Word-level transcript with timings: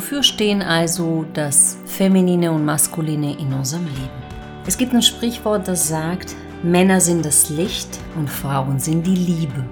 Wofür 0.00 0.22
stehen 0.22 0.62
also 0.62 1.26
das 1.34 1.76
Feminine 1.84 2.52
und 2.52 2.64
Maskuline 2.64 3.38
in 3.38 3.52
unserem 3.52 3.84
Leben? 3.84 4.08
Es 4.66 4.78
gibt 4.78 4.94
ein 4.94 5.02
Sprichwort, 5.02 5.68
das 5.68 5.88
sagt, 5.88 6.34
Männer 6.62 7.02
sind 7.02 7.22
das 7.22 7.50
Licht 7.50 7.98
und 8.16 8.30
Frauen 8.30 8.78
sind 8.78 9.06
die 9.06 9.14
Liebe. 9.14 9.62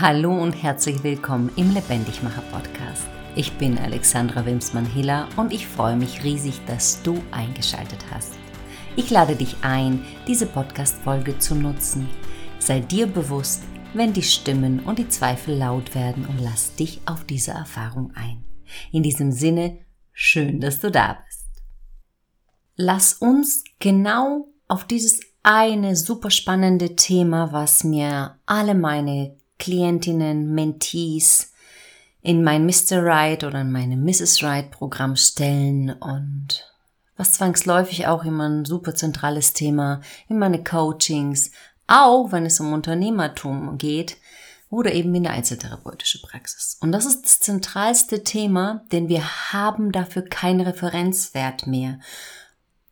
Hallo 0.00 0.36
und 0.36 0.52
herzlich 0.60 1.04
willkommen 1.04 1.48
im 1.54 1.72
Lebendigmacher 1.72 2.42
Podcast. 2.50 3.06
Ich 3.36 3.52
bin 3.52 3.78
Alexandra 3.78 4.44
Wimsmann-Hiller 4.44 5.28
und 5.36 5.52
ich 5.52 5.68
freue 5.68 5.94
mich 5.94 6.24
riesig, 6.24 6.60
dass 6.66 7.00
du 7.02 7.22
eingeschaltet 7.30 8.04
hast. 8.12 8.32
Ich 8.96 9.10
lade 9.10 9.36
dich 9.36 9.58
ein, 9.62 10.04
diese 10.26 10.46
Podcast-Folge 10.46 11.38
zu 11.38 11.54
nutzen. 11.54 12.08
Sei 12.58 12.80
dir 12.80 13.06
bewusst, 13.06 13.62
wenn 13.94 14.12
die 14.12 14.22
Stimmen 14.22 14.80
und 14.80 14.98
die 14.98 15.08
Zweifel 15.08 15.56
laut 15.56 15.94
werden 15.94 16.26
und 16.26 16.40
lass 16.40 16.74
dich 16.74 17.00
auf 17.06 17.24
diese 17.24 17.52
Erfahrung 17.52 18.12
ein. 18.14 18.44
In 18.92 19.02
diesem 19.02 19.32
Sinne, 19.32 19.78
schön, 20.12 20.60
dass 20.60 20.80
du 20.80 20.90
da 20.90 21.18
bist. 21.26 21.48
Lass 22.76 23.14
uns 23.14 23.64
genau 23.78 24.48
auf 24.68 24.84
dieses 24.84 25.20
eine 25.42 25.96
super 25.96 26.30
spannende 26.30 26.96
Thema, 26.96 27.52
was 27.52 27.82
mir 27.82 28.36
alle 28.46 28.74
meine 28.74 29.36
Klientinnen, 29.58 30.54
Mentees 30.54 31.52
in 32.20 32.44
mein 32.44 32.66
Mr. 32.66 33.02
Right 33.02 33.44
oder 33.44 33.62
in 33.62 33.72
meine 33.72 33.96
Mrs. 33.96 34.42
Right 34.42 34.70
Programm 34.70 35.16
stellen 35.16 35.90
und 35.90 36.64
was 37.16 37.32
zwangsläufig 37.32 38.06
auch 38.06 38.24
immer 38.24 38.48
ein 38.48 38.64
super 38.64 38.94
zentrales 38.94 39.52
Thema 39.52 40.00
in 40.28 40.38
meine 40.38 40.62
Coachings, 40.62 41.50
auch 41.88 42.30
wenn 42.30 42.46
es 42.46 42.60
um 42.60 42.72
Unternehmertum 42.72 43.78
geht 43.78 44.18
oder 44.70 44.92
eben 44.92 45.14
in 45.14 45.24
der 45.24 45.32
einzeltherapeutische 45.32 46.20
Praxis. 46.20 46.76
Und 46.80 46.92
das 46.92 47.06
ist 47.06 47.24
das 47.24 47.40
zentralste 47.40 48.22
Thema, 48.22 48.84
denn 48.92 49.08
wir 49.08 49.52
haben 49.52 49.90
dafür 49.90 50.22
keinen 50.22 50.60
Referenzwert 50.60 51.66
mehr. 51.66 51.98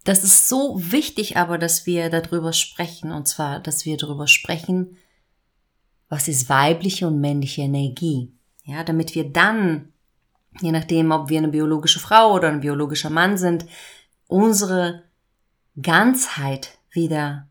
Das 0.04 0.24
ist 0.24 0.48
so 0.48 0.76
wichtig 0.78 1.36
aber, 1.36 1.58
dass 1.58 1.84
wir 1.84 2.10
darüber 2.10 2.52
sprechen, 2.52 3.12
und 3.12 3.28
zwar, 3.28 3.60
dass 3.60 3.84
wir 3.84 3.96
darüber 3.96 4.26
sprechen, 4.26 4.96
was 6.08 6.28
ist 6.28 6.48
weibliche 6.48 7.06
und 7.08 7.20
männliche 7.20 7.62
Energie. 7.62 8.32
Ja, 8.64 8.82
damit 8.82 9.14
wir 9.14 9.30
dann, 9.30 9.92
je 10.60 10.72
nachdem, 10.72 11.10
ob 11.10 11.28
wir 11.28 11.38
eine 11.38 11.48
biologische 11.48 12.00
Frau 12.00 12.32
oder 12.32 12.48
ein 12.48 12.60
biologischer 12.60 13.10
Mann 13.10 13.36
sind, 13.36 13.66
unsere 14.28 15.02
Ganzheit 15.80 16.78
wieder 16.90 17.48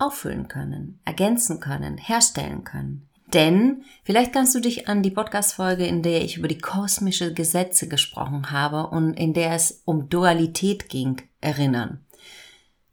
auffüllen 0.00 0.48
können, 0.48 1.00
ergänzen 1.04 1.60
können, 1.60 1.98
herstellen 1.98 2.64
können. 2.64 3.08
Denn 3.32 3.84
vielleicht 4.02 4.32
kannst 4.32 4.54
du 4.54 4.60
dich 4.60 4.88
an 4.88 5.02
die 5.02 5.10
Podcast-Folge, 5.10 5.86
in 5.86 6.02
der 6.02 6.22
ich 6.22 6.36
über 6.36 6.48
die 6.48 6.58
kosmische 6.58 7.32
Gesetze 7.32 7.86
gesprochen 7.88 8.50
habe 8.50 8.88
und 8.88 9.14
in 9.14 9.34
der 9.34 9.52
es 9.52 9.82
um 9.84 10.08
Dualität 10.08 10.88
ging, 10.88 11.22
erinnern. 11.40 12.04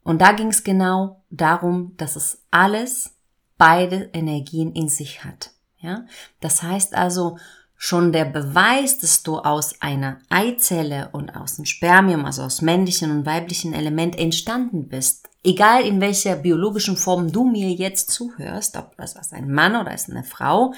Und 0.04 0.22
da 0.22 0.32
ging 0.32 0.48
es 0.48 0.64
genau 0.64 1.24
darum, 1.30 1.94
dass 1.96 2.16
es 2.16 2.46
alles 2.50 3.14
beide 3.58 4.10
Energien 4.12 4.72
in 4.72 4.88
sich 4.88 5.24
hat. 5.24 5.50
Ja? 5.80 6.06
Das 6.40 6.62
heißt 6.62 6.94
also, 6.94 7.38
schon 7.76 8.12
der 8.12 8.24
Beweis, 8.24 8.98
dass 8.98 9.22
du 9.22 9.38
aus 9.38 9.80
einer 9.80 10.18
Eizelle 10.28 11.10
und 11.12 11.30
aus 11.30 11.58
einem 11.58 11.66
Spermium, 11.66 12.24
also 12.24 12.42
aus 12.42 12.62
männlichen 12.62 13.10
und 13.10 13.26
weiblichen 13.26 13.72
Element 13.72 14.18
entstanden 14.18 14.88
bist, 14.88 15.27
egal 15.44 15.84
in 15.84 16.00
welcher 16.00 16.36
biologischen 16.36 16.96
Form 16.96 17.32
du 17.32 17.44
mir 17.44 17.70
jetzt 17.70 18.10
zuhörst, 18.10 18.76
ob 18.76 18.96
das 18.96 19.16
als 19.16 19.32
ein 19.32 19.50
Mann 19.50 19.76
oder 19.76 19.90
als 19.90 20.10
eine 20.10 20.24
Frau, 20.24 20.74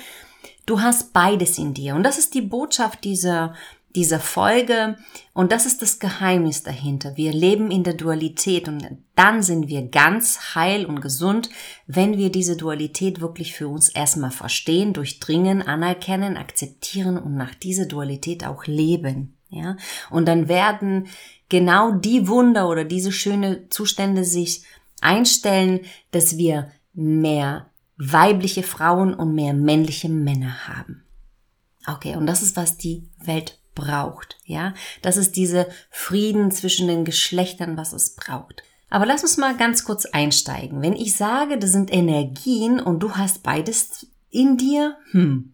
du 0.66 0.80
hast 0.80 1.12
beides 1.12 1.58
in 1.58 1.74
dir. 1.74 1.94
Und 1.94 2.02
das 2.02 2.18
ist 2.18 2.34
die 2.34 2.42
Botschaft 2.42 3.04
dieser 3.04 3.54
dieser 3.94 4.20
Folge. 4.20 4.96
Und 5.34 5.52
das 5.52 5.66
ist 5.66 5.82
das 5.82 5.98
Geheimnis 5.98 6.62
dahinter. 6.62 7.16
Wir 7.16 7.32
leben 7.32 7.70
in 7.70 7.82
der 7.82 7.94
Dualität 7.94 8.68
und 8.68 8.86
dann 9.16 9.42
sind 9.42 9.68
wir 9.68 9.88
ganz 9.88 10.54
heil 10.54 10.86
und 10.86 11.00
gesund, 11.00 11.50
wenn 11.86 12.16
wir 12.16 12.30
diese 12.30 12.56
Dualität 12.56 13.20
wirklich 13.20 13.54
für 13.54 13.68
uns 13.68 13.88
erstmal 13.88 14.30
verstehen, 14.30 14.92
durchdringen, 14.92 15.62
anerkennen, 15.62 16.36
akzeptieren 16.36 17.18
und 17.18 17.36
nach 17.36 17.54
dieser 17.54 17.86
Dualität 17.86 18.46
auch 18.46 18.66
leben. 18.66 19.36
Ja, 19.52 19.76
und 20.10 20.26
dann 20.26 20.46
werden 20.46 21.08
genau 21.50 21.92
die 21.92 22.26
Wunder 22.28 22.68
oder 22.68 22.84
diese 22.84 23.12
schöne 23.12 23.68
Zustände 23.68 24.24
sich 24.24 24.64
einstellen, 25.02 25.80
dass 26.12 26.38
wir 26.38 26.70
mehr 26.94 27.66
weibliche 27.98 28.62
Frauen 28.62 29.12
und 29.12 29.34
mehr 29.34 29.52
männliche 29.52 30.08
Männer 30.08 30.66
haben. 30.66 31.04
Okay, 31.86 32.16
und 32.16 32.26
das 32.26 32.42
ist, 32.42 32.56
was 32.56 32.78
die 32.78 33.06
Welt 33.22 33.58
braucht, 33.74 34.38
ja. 34.44 34.74
Das 35.02 35.16
ist 35.16 35.36
diese 35.36 35.68
Frieden 35.90 36.50
zwischen 36.50 36.88
den 36.88 37.04
Geschlechtern, 37.04 37.76
was 37.76 37.92
es 37.92 38.14
braucht. 38.14 38.62
Aber 38.88 39.06
lass 39.06 39.22
uns 39.22 39.36
mal 39.36 39.56
ganz 39.56 39.84
kurz 39.84 40.06
einsteigen. 40.06 40.82
Wenn 40.82 40.96
ich 40.96 41.16
sage, 41.16 41.58
das 41.58 41.72
sind 41.72 41.92
Energien 41.92 42.80
und 42.80 43.00
du 43.00 43.12
hast 43.12 43.42
beides 43.42 44.06
in 44.30 44.56
dir, 44.56 44.96
hm. 45.10 45.52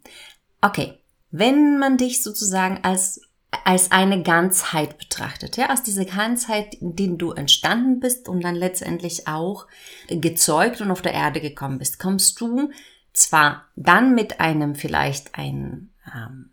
Okay. 0.61 0.99
Wenn 1.31 1.79
man 1.79 1.99
dich 1.99 2.23
sozusagen 2.23 2.83
als 2.83 3.21
als 3.65 3.91
eine 3.91 4.23
Ganzheit 4.23 4.99
betrachtet, 4.99 5.57
ja, 5.57 5.73
aus 5.73 5.83
dieser 5.83 6.05
Ganzheit, 6.05 6.75
in 6.75 6.97
der 6.97 7.09
du 7.09 7.33
entstanden 7.33 8.01
bist 8.01 8.29
und 8.29 8.43
dann 8.43 8.55
letztendlich 8.55 9.27
auch 9.29 9.67
gezeugt 10.09 10.81
und 10.81 10.91
auf 10.91 11.03
der 11.03 11.15
Erde 11.15 11.41
gekommen 11.41 11.79
bist, 11.79 11.99
kommst 11.99 12.41
du 12.41 12.71
zwar 13.13 13.65
dann 13.77 14.15
mit 14.15 14.41
einem 14.41 14.75
vielleicht 14.75 15.39
ein 15.39 15.91
ähm, 16.15 16.51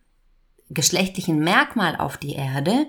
geschlechtlichen 0.69 1.39
Merkmal 1.39 1.95
auf 1.97 2.17
die 2.17 2.33
Erde, 2.33 2.87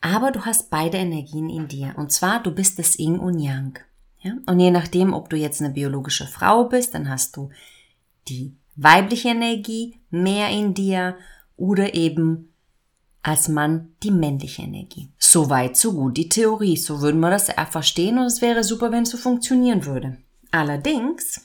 aber 0.00 0.32
du 0.32 0.44
hast 0.44 0.68
beide 0.70 0.98
Energien 0.98 1.48
in 1.48 1.68
dir. 1.68 1.94
Und 1.96 2.10
zwar, 2.12 2.42
du 2.42 2.50
bist 2.50 2.78
das 2.78 2.98
Yin 2.98 3.18
und 3.18 3.38
Yang. 3.38 3.78
Ja? 4.20 4.32
Und 4.46 4.58
je 4.58 4.70
nachdem, 4.70 5.14
ob 5.14 5.30
du 5.30 5.36
jetzt 5.36 5.60
eine 5.60 5.72
biologische 5.72 6.26
Frau 6.26 6.64
bist, 6.64 6.94
dann 6.94 7.08
hast 7.08 7.36
du 7.36 7.50
die 8.28 8.56
weibliche 8.74 9.28
Energie 9.28 10.00
mehr 10.10 10.48
in 10.48 10.74
dir 10.74 11.16
oder 11.56 11.94
eben 11.94 12.51
als 13.22 13.48
Mann 13.48 13.94
die 14.02 14.10
männliche 14.10 14.62
Energie. 14.62 15.08
So 15.18 15.48
weit, 15.48 15.76
so 15.76 15.92
gut 15.92 16.16
die 16.16 16.28
Theorie. 16.28 16.76
So 16.76 17.00
würden 17.00 17.20
wir 17.20 17.30
das 17.30 17.50
verstehen 17.70 18.18
und 18.18 18.26
es 18.26 18.42
wäre 18.42 18.64
super, 18.64 18.90
wenn 18.90 19.04
es 19.04 19.10
so 19.10 19.16
funktionieren 19.16 19.86
würde. 19.86 20.18
Allerdings 20.50 21.40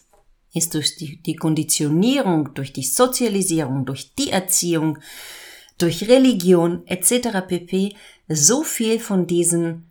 ist 0.54 0.74
durch 0.74 0.96
die, 0.96 1.22
die 1.22 1.36
Konditionierung, 1.36 2.54
durch 2.56 2.74
die 2.74 2.84
Sozialisierung, 2.84 3.86
durch 3.86 4.14
die 4.16 4.32
Erziehung, 4.32 4.98
durch 5.78 6.08
Religion 6.08 6.86
etc. 6.88 7.48
pp. 7.48 7.96
so 8.28 8.64
viel 8.64 9.00
von 9.00 9.28
diesem 9.28 9.86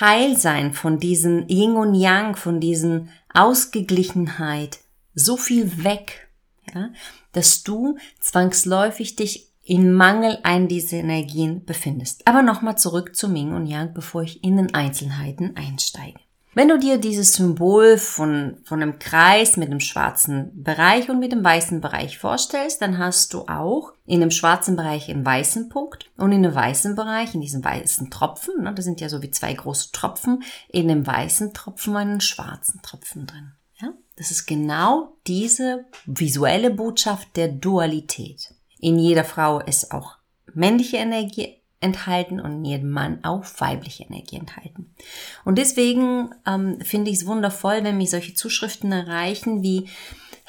Heilsein, 0.00 0.74
von 0.74 0.98
diesem 0.98 1.46
Yin 1.48 1.76
und 1.76 1.94
Yang, 1.94 2.36
von 2.36 2.60
diesem 2.60 3.08
Ausgeglichenheit, 3.32 4.80
so 5.14 5.36
viel 5.36 5.84
weg, 5.84 6.28
ja, 6.74 6.90
dass 7.32 7.62
du 7.62 7.98
zwangsläufig 8.20 9.16
dich 9.16 9.47
in 9.68 9.92
Mangel 9.92 10.38
an 10.44 10.66
diese 10.66 10.96
Energien 10.96 11.64
befindest. 11.66 12.26
Aber 12.26 12.40
nochmal 12.42 12.78
zurück 12.78 13.14
zu 13.14 13.28
Yin 13.28 13.52
und 13.52 13.66
Yang, 13.66 13.92
bevor 13.92 14.22
ich 14.22 14.42
in 14.42 14.56
den 14.56 14.72
Einzelheiten 14.72 15.56
einsteige. 15.56 16.18
Wenn 16.54 16.68
du 16.68 16.78
dir 16.78 16.96
dieses 16.96 17.34
Symbol 17.34 17.98
von, 17.98 18.56
von 18.64 18.82
einem 18.82 18.98
Kreis 18.98 19.58
mit 19.58 19.68
einem 19.68 19.80
schwarzen 19.80 20.50
Bereich 20.62 21.10
und 21.10 21.20
mit 21.20 21.32
einem 21.32 21.44
weißen 21.44 21.82
Bereich 21.82 22.18
vorstellst, 22.18 22.80
dann 22.80 22.96
hast 22.96 23.34
du 23.34 23.42
auch 23.42 23.92
in 24.06 24.20
dem 24.20 24.30
schwarzen 24.30 24.74
Bereich 24.74 25.10
einen 25.10 25.24
weißen 25.24 25.68
Punkt 25.68 26.10
und 26.16 26.32
in 26.32 26.42
dem 26.42 26.54
weißen 26.54 26.96
Bereich, 26.96 27.34
in 27.34 27.42
diesem 27.42 27.62
weißen 27.62 28.10
Tropfen, 28.10 28.62
ne, 28.62 28.72
das 28.72 28.86
sind 28.86 29.02
ja 29.02 29.10
so 29.10 29.22
wie 29.22 29.30
zwei 29.30 29.52
große 29.52 29.92
Tropfen, 29.92 30.42
in 30.70 30.88
dem 30.88 31.06
weißen 31.06 31.52
Tropfen 31.52 31.94
einen 31.94 32.22
schwarzen 32.22 32.80
Tropfen 32.80 33.26
drin. 33.26 33.52
Ja? 33.80 33.92
Das 34.16 34.30
ist 34.30 34.46
genau 34.46 35.18
diese 35.26 35.84
visuelle 36.06 36.70
Botschaft 36.70 37.36
der 37.36 37.48
Dualität. 37.48 38.54
In 38.80 38.98
jeder 38.98 39.24
Frau 39.24 39.60
ist 39.60 39.92
auch 39.92 40.16
männliche 40.54 40.96
Energie 40.98 41.58
enthalten 41.80 42.40
und 42.40 42.52
in 42.52 42.64
jedem 42.64 42.90
Mann 42.90 43.20
auch 43.22 43.44
weibliche 43.58 44.04
Energie 44.04 44.36
enthalten. 44.36 44.94
Und 45.44 45.58
deswegen 45.58 46.30
ähm, 46.46 46.80
finde 46.80 47.10
ich 47.10 47.18
es 47.18 47.26
wundervoll, 47.26 47.84
wenn 47.84 47.98
mich 47.98 48.10
solche 48.10 48.34
Zuschriften 48.34 48.90
erreichen 48.90 49.62
wie 49.62 49.88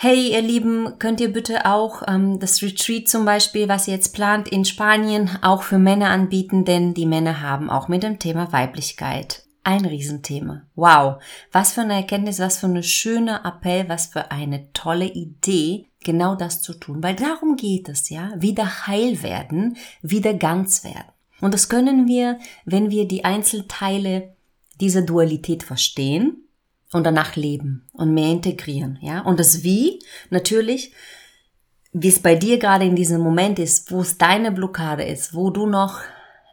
Hey, 0.01 0.31
ihr 0.31 0.41
Lieben, 0.41 0.97
könnt 0.97 1.19
ihr 1.19 1.33
bitte 1.33 1.65
auch 1.65 2.03
ähm, 2.07 2.39
das 2.39 2.61
Retreat 2.61 3.09
zum 3.09 3.25
Beispiel, 3.25 3.67
was 3.67 3.85
ihr 3.85 3.95
jetzt 3.95 4.13
plant 4.13 4.47
in 4.47 4.63
Spanien, 4.63 5.29
auch 5.41 5.63
für 5.63 5.77
Männer 5.77 6.09
anbieten, 6.09 6.63
denn 6.63 6.93
die 6.93 7.05
Männer 7.05 7.41
haben 7.41 7.69
auch 7.69 7.89
mit 7.89 8.03
dem 8.03 8.17
Thema 8.17 8.53
Weiblichkeit 8.53 9.43
ein 9.65 9.83
Riesenthema. 9.83 10.61
Wow, 10.75 11.21
was 11.51 11.73
für 11.73 11.81
eine 11.81 11.95
Erkenntnis, 11.95 12.39
was 12.39 12.59
für 12.59 12.67
eine 12.67 12.81
schöne 12.81 13.43
Appell, 13.43 13.89
was 13.89 14.07
für 14.07 14.31
eine 14.31 14.71
tolle 14.71 15.05
Idee, 15.05 15.88
genau 16.03 16.35
das 16.35 16.61
zu 16.61 16.73
tun, 16.73 17.03
weil 17.03 17.15
darum 17.15 17.55
geht 17.55 17.89
es, 17.89 18.09
ja, 18.09 18.31
wieder 18.37 18.87
heil 18.87 19.21
werden, 19.21 19.77
wieder 20.01 20.33
ganz 20.33 20.83
werden. 20.83 21.11
Und 21.41 21.53
das 21.53 21.69
können 21.69 22.07
wir, 22.07 22.39
wenn 22.65 22.89
wir 22.89 23.07
die 23.07 23.25
Einzelteile 23.25 24.35
dieser 24.79 25.01
Dualität 25.01 25.63
verstehen 25.63 26.47
und 26.91 27.05
danach 27.05 27.35
leben 27.35 27.87
und 27.93 28.13
mehr 28.13 28.29
integrieren, 28.29 28.97
ja. 29.01 29.21
Und 29.21 29.39
das 29.39 29.63
Wie, 29.63 29.99
natürlich, 30.29 30.93
wie 31.91 32.09
es 32.09 32.19
bei 32.19 32.35
dir 32.35 32.59
gerade 32.59 32.85
in 32.85 32.95
diesem 32.95 33.21
Moment 33.21 33.59
ist, 33.59 33.91
wo 33.91 34.01
es 34.01 34.17
deine 34.17 34.51
Blockade 34.51 35.03
ist, 35.03 35.33
wo 35.33 35.49
du 35.49 35.65
noch 35.65 35.99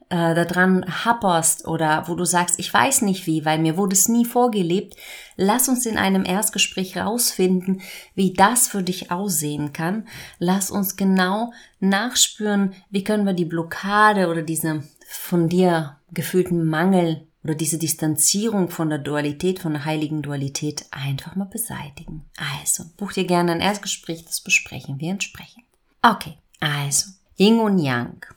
äh, 0.08 0.35
daran 0.35 0.85
happerst 1.05 1.67
oder 1.67 2.05
wo 2.06 2.14
du 2.14 2.25
sagst, 2.25 2.58
ich 2.58 2.73
weiß 2.73 3.03
nicht 3.03 3.26
wie, 3.26 3.44
weil 3.44 3.58
mir 3.58 3.76
wurde 3.76 3.94
es 3.94 4.08
nie 4.08 4.25
vorgelebt, 4.25 4.97
lass 5.37 5.69
uns 5.69 5.85
in 5.85 5.99
einem 5.99 6.25
Erstgespräch 6.25 6.97
rausfinden, 6.97 7.82
wie 8.14 8.32
das 8.32 8.69
für 8.69 8.82
dich 8.82 9.11
aussehen 9.11 9.73
kann. 9.73 10.06
Lass 10.38 10.70
uns 10.70 10.97
genau 10.97 11.53
nachspüren, 11.81 12.75
wie 12.91 13.05
können 13.05 13.26
wir 13.26 13.32
die 13.32 13.44
Blockade 13.44 14.29
oder 14.29 14.43
diese 14.43 14.85
von 15.08 15.49
dir 15.49 15.97
gefühlten 16.12 16.64
Mangel 16.64 17.26
oder 17.43 17.55
diese 17.55 17.79
Distanzierung 17.79 18.70
von 18.70 18.88
der 18.88 18.99
Dualität, 18.99 19.61
von 19.61 19.73
der 19.73 19.85
heiligen 19.85 20.23
Dualität 20.23 20.87
einfach 20.91 21.37
mal 21.37 21.44
beseitigen. 21.44 22.25
Also, 22.61 22.85
buch 22.97 23.12
dir 23.12 23.25
gerne 23.25 23.52
ein 23.52 23.61
Erstgespräch, 23.61 24.25
das 24.25 24.41
besprechen 24.41 24.99
wir 24.99 25.12
entsprechend. 25.12 25.64
Okay, 26.02 26.38
also, 26.61 27.11
Yin 27.38 27.61
und 27.61 27.79
Yang. 27.79 28.36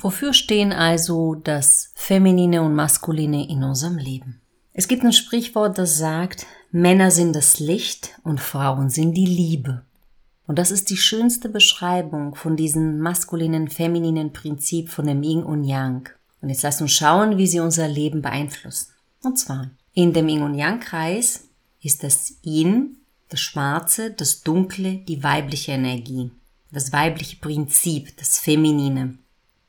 Wofür 0.00 0.32
stehen 0.32 0.72
also 0.72 1.34
das 1.34 1.92
Feminine 1.94 2.62
und 2.62 2.74
Maskuline 2.74 3.48
in 3.48 3.64
unserem 3.64 3.98
Leben? 3.98 4.40
Es 4.72 4.86
gibt 4.86 5.02
ein 5.02 5.12
Sprichwort, 5.12 5.76
das 5.76 5.98
sagt, 5.98 6.46
Männer 6.70 7.10
sind 7.10 7.34
das 7.34 7.58
Licht 7.58 8.18
und 8.22 8.40
Frauen 8.40 8.90
sind 8.90 9.14
die 9.14 9.26
Liebe. 9.26 9.82
Und 10.46 10.58
das 10.58 10.70
ist 10.70 10.90
die 10.90 10.96
schönste 10.96 11.48
Beschreibung 11.48 12.34
von 12.34 12.56
diesem 12.56 13.00
maskulinen, 13.00 13.68
femininen 13.68 14.32
Prinzip 14.32 14.88
von 14.88 15.06
dem 15.06 15.22
Yin 15.22 15.42
und 15.42 15.64
Yang. 15.64 16.10
Und 16.40 16.48
jetzt 16.48 16.62
lass 16.62 16.80
uns 16.80 16.92
schauen, 16.92 17.36
wie 17.36 17.46
sie 17.46 17.60
unser 17.60 17.88
Leben 17.88 18.22
beeinflussen. 18.22 18.92
Und 19.22 19.38
zwar, 19.38 19.70
in 19.94 20.12
dem 20.12 20.28
Yin 20.28 20.42
und 20.42 20.54
Yang 20.54 20.80
Kreis 20.80 21.48
ist 21.82 22.04
das 22.04 22.36
Yin, 22.44 22.98
das 23.28 23.40
Schwarze, 23.40 24.12
das 24.12 24.42
Dunkle, 24.42 24.98
die 24.98 25.22
weibliche 25.22 25.72
Energie, 25.72 26.30
das 26.70 26.92
weibliche 26.92 27.36
Prinzip, 27.36 28.16
das 28.16 28.38
Feminine. 28.38 29.18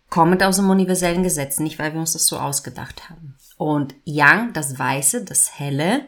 Kommend 0.10 0.44
aus 0.44 0.56
dem 0.56 0.70
universellen 0.70 1.24
Gesetz, 1.24 1.60
nicht 1.60 1.80
weil 1.80 1.94
wir 1.94 2.00
uns 2.00 2.14
das 2.14 2.26
so 2.26 2.40
ausgedacht 2.40 3.10
haben. 3.10 3.36
Und 3.58 3.96
Yang, 4.06 4.54
das 4.54 4.80
Weiße, 4.80 5.24
das 5.24 5.60
Helle, 5.60 6.06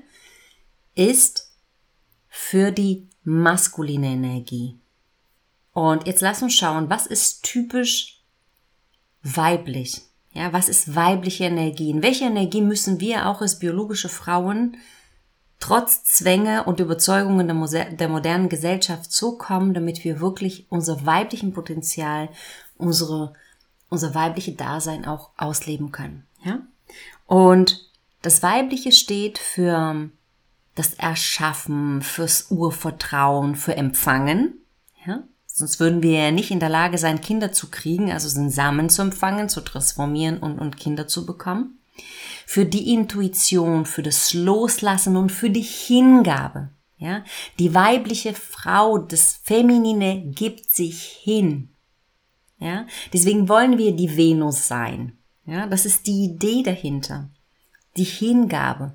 ist 0.95 1.51
für 2.27 2.71
die 2.71 3.09
maskuline 3.23 4.07
Energie. 4.07 4.79
Und 5.73 6.07
jetzt 6.07 6.21
lass 6.21 6.41
uns 6.41 6.53
schauen, 6.53 6.89
was 6.89 7.05
ist 7.05 7.43
typisch 7.43 8.23
weiblich? 9.23 10.01
Ja, 10.33 10.53
was 10.53 10.69
ist 10.69 10.95
weibliche 10.95 11.45
Energie? 11.45 11.89
In 11.89 12.01
welche 12.01 12.25
Energie 12.25 12.61
müssen 12.61 12.99
wir 12.99 13.27
auch 13.27 13.41
als 13.41 13.59
biologische 13.59 14.09
Frauen 14.09 14.77
trotz 15.59 16.03
Zwänge 16.03 16.63
und 16.63 16.79
Überzeugungen 16.79 17.47
der, 17.47 17.91
der 17.91 18.09
modernen 18.09 18.49
Gesellschaft 18.49 19.11
so 19.11 19.37
kommen, 19.37 19.73
damit 19.73 20.03
wir 20.03 20.19
wirklich 20.19 20.65
unser 20.69 21.05
weiblichen 21.05 21.53
Potenzial, 21.53 22.29
unsere, 22.77 23.33
unser 23.91 24.15
weibliche 24.15 24.53
Dasein 24.53 25.05
auch 25.05 25.29
ausleben 25.37 25.91
können? 25.91 26.25
Ja? 26.43 26.61
Und 27.27 27.87
das 28.23 28.41
Weibliche 28.41 28.91
steht 28.91 29.37
für 29.37 30.09
das 30.75 30.95
Erschaffen, 30.95 32.01
fürs 32.01 32.49
Urvertrauen, 32.49 33.55
für 33.55 33.75
Empfangen. 33.75 34.55
Ja? 35.05 35.23
Sonst 35.45 35.79
würden 35.79 36.01
wir 36.01 36.19
ja 36.19 36.31
nicht 36.31 36.49
in 36.49 36.59
der 36.59 36.69
Lage 36.69 36.97
sein, 36.97 37.21
Kinder 37.21 37.51
zu 37.51 37.69
kriegen, 37.69 38.11
also 38.11 38.33
den 38.33 38.49
Samen 38.49 38.89
zu 38.89 39.01
empfangen, 39.01 39.49
zu 39.49 39.61
transformieren 39.61 40.39
und, 40.39 40.59
und 40.59 40.77
Kinder 40.77 41.07
zu 41.07 41.25
bekommen. 41.25 41.79
Für 42.47 42.65
die 42.65 42.93
Intuition, 42.93 43.85
für 43.85 44.01
das 44.01 44.33
Loslassen 44.33 45.17
und 45.17 45.31
für 45.31 45.49
die 45.49 45.61
Hingabe. 45.61 46.69
Ja, 46.97 47.23
die 47.57 47.73
weibliche 47.73 48.33
Frau, 48.33 48.99
das 48.99 49.39
Feminine 49.43 50.21
gibt 50.21 50.69
sich 50.69 51.01
hin. 51.01 51.69
Ja, 52.61 52.85
deswegen 53.11 53.49
wollen 53.49 53.77
wir 53.77 53.93
die 53.93 54.15
Venus 54.15 54.67
sein. 54.67 55.17
Ja, 55.45 55.65
das 55.65 55.85
ist 55.85 56.05
die 56.05 56.25
Idee 56.25 56.61
dahinter. 56.63 57.29
Die 57.97 58.03
Hingabe. 58.03 58.93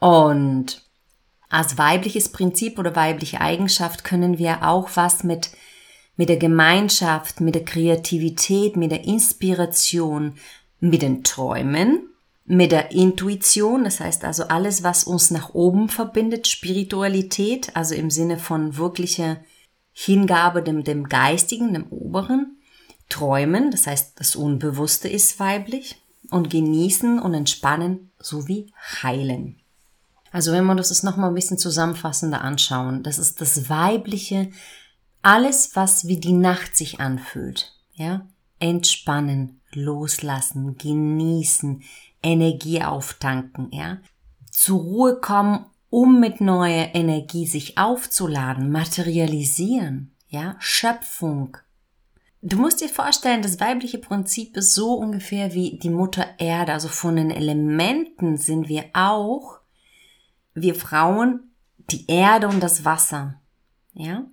Und 0.00 0.82
als 1.50 1.76
weibliches 1.76 2.30
Prinzip 2.30 2.78
oder 2.78 2.96
weibliche 2.96 3.40
Eigenschaft 3.40 4.04
können 4.04 4.38
wir 4.38 4.66
auch 4.66 4.90
was 4.94 5.22
mit 5.22 5.50
mit 6.18 6.28
der 6.28 6.36
Gemeinschaft, 6.36 7.40
mit 7.40 7.54
der 7.54 7.64
Kreativität, 7.64 8.76
mit 8.76 8.90
der 8.90 9.04
Inspiration, 9.04 10.34
mit 10.80 11.02
den 11.02 11.22
Träumen, 11.22 12.08
mit 12.44 12.72
der 12.72 12.90
Intuition, 12.90 13.84
das 13.84 14.00
heißt 14.00 14.24
also 14.24 14.48
alles, 14.48 14.82
was 14.82 15.04
uns 15.04 15.30
nach 15.30 15.54
oben 15.54 15.88
verbindet, 15.88 16.48
Spiritualität, 16.48 17.76
also 17.76 17.94
im 17.94 18.10
Sinne 18.10 18.36
von 18.36 18.76
wirklicher 18.76 19.36
Hingabe 19.92 20.62
dem, 20.62 20.82
dem 20.82 21.08
Geistigen, 21.08 21.72
dem 21.72 21.86
Oberen, 21.90 22.57
Träumen, 23.08 23.70
das 23.70 23.86
heißt 23.86 24.18
das 24.20 24.36
Unbewusste 24.36 25.08
ist 25.08 25.40
weiblich, 25.40 26.02
und 26.30 26.50
genießen 26.50 27.18
und 27.18 27.34
entspannen 27.34 28.10
sowie 28.18 28.72
heilen. 29.02 29.60
Also 30.30 30.52
wenn 30.52 30.66
wir 30.66 30.74
das 30.74 31.02
nochmal 31.02 31.30
ein 31.30 31.34
bisschen 31.34 31.58
zusammenfassender 31.58 32.42
anschauen, 32.42 33.02
das 33.02 33.18
ist 33.18 33.40
das 33.40 33.70
weibliche 33.70 34.50
alles, 35.22 35.74
was 35.74 36.06
wie 36.06 36.18
die 36.18 36.32
Nacht 36.32 36.76
sich 36.76 37.00
anfühlt, 37.00 37.74
ja, 37.94 38.26
entspannen, 38.60 39.60
loslassen, 39.72 40.78
genießen, 40.78 41.82
Energie 42.22 42.82
auftanken, 42.82 43.68
ja, 43.72 43.98
zur 44.50 44.80
Ruhe 44.80 45.20
kommen, 45.20 45.66
um 45.90 46.20
mit 46.20 46.40
neuer 46.40 46.94
Energie 46.94 47.46
sich 47.46 47.78
aufzuladen, 47.78 48.70
materialisieren, 48.70 50.12
ja, 50.28 50.56
Schöpfung. 50.58 51.56
Du 52.40 52.56
musst 52.56 52.80
dir 52.80 52.88
vorstellen, 52.88 53.42
das 53.42 53.58
weibliche 53.58 53.98
Prinzip 53.98 54.56
ist 54.56 54.74
so 54.74 54.94
ungefähr 54.94 55.54
wie 55.54 55.78
die 55.78 55.90
Mutter 55.90 56.26
Erde, 56.38 56.72
also 56.72 56.88
von 56.88 57.16
den 57.16 57.30
Elementen 57.30 58.36
sind 58.36 58.68
wir 58.68 58.84
auch, 58.92 59.58
wir 60.54 60.74
Frauen, 60.74 61.50
die 61.90 62.06
Erde 62.06 62.48
und 62.48 62.60
das 62.60 62.84
Wasser, 62.84 63.40
ja, 63.92 64.24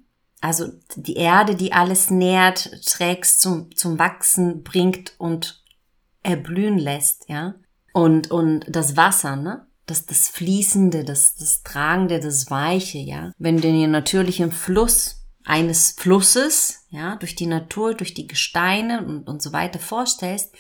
also 0.45 0.67
die 0.95 1.15
Erde, 1.15 1.55
die 1.55 1.73
alles 1.73 2.11
nährt, 2.11 2.69
trägst 2.85 3.41
zum, 3.41 3.75
zum 3.75 3.97
Wachsen 3.97 4.61
bringt 4.61 5.13
und 5.17 5.63
erblühen 6.21 6.77
lässt, 6.77 7.27
ja. 7.29 7.55
Und, 7.93 8.29
und 8.29 8.65
das 8.67 8.95
Wasser, 8.95 9.35
ne? 9.37 9.65
Das, 9.87 10.05
das 10.05 10.27
Fließende, 10.27 11.03
das, 11.03 11.35
das 11.35 11.63
Tragende, 11.63 12.19
das 12.19 12.51
Weiche, 12.51 12.99
ja. 12.99 13.31
Wenn 13.39 13.55
du 13.55 13.63
den 13.63 13.89
natürlichen 13.89 14.51
Fluss 14.51 15.24
eines 15.45 15.91
Flusses, 15.91 16.85
ja, 16.89 17.15
durch 17.15 17.35
die 17.35 17.45
Natur, 17.45 17.93
durch 17.93 18.13
die 18.13 18.27
Gesteine 18.27 19.05
und, 19.05 19.27
und 19.27 19.41
so 19.41 19.53
weiter 19.53 19.79
vorstellst, 19.79 20.53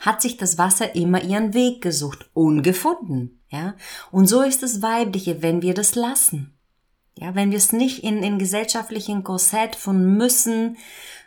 hat 0.00 0.22
sich 0.22 0.38
das 0.38 0.56
Wasser 0.56 0.94
immer 0.94 1.22
ihren 1.22 1.52
Weg 1.52 1.82
gesucht 1.82 2.30
und 2.32 2.62
gefunden, 2.62 3.42
ja. 3.48 3.74
Und 4.10 4.26
so 4.26 4.42
ist 4.42 4.62
das 4.62 4.80
Weibliche, 4.80 5.42
wenn 5.42 5.62
wir 5.62 5.74
das 5.74 5.94
lassen. 5.94 6.56
Ja, 7.16 7.34
wenn 7.34 7.50
wir 7.50 7.58
es 7.58 7.72
nicht 7.72 8.02
in, 8.02 8.22
in 8.22 8.38
gesellschaftlichen 8.38 9.24
Korsett 9.24 9.76
von 9.76 10.16
müssen, 10.16 10.78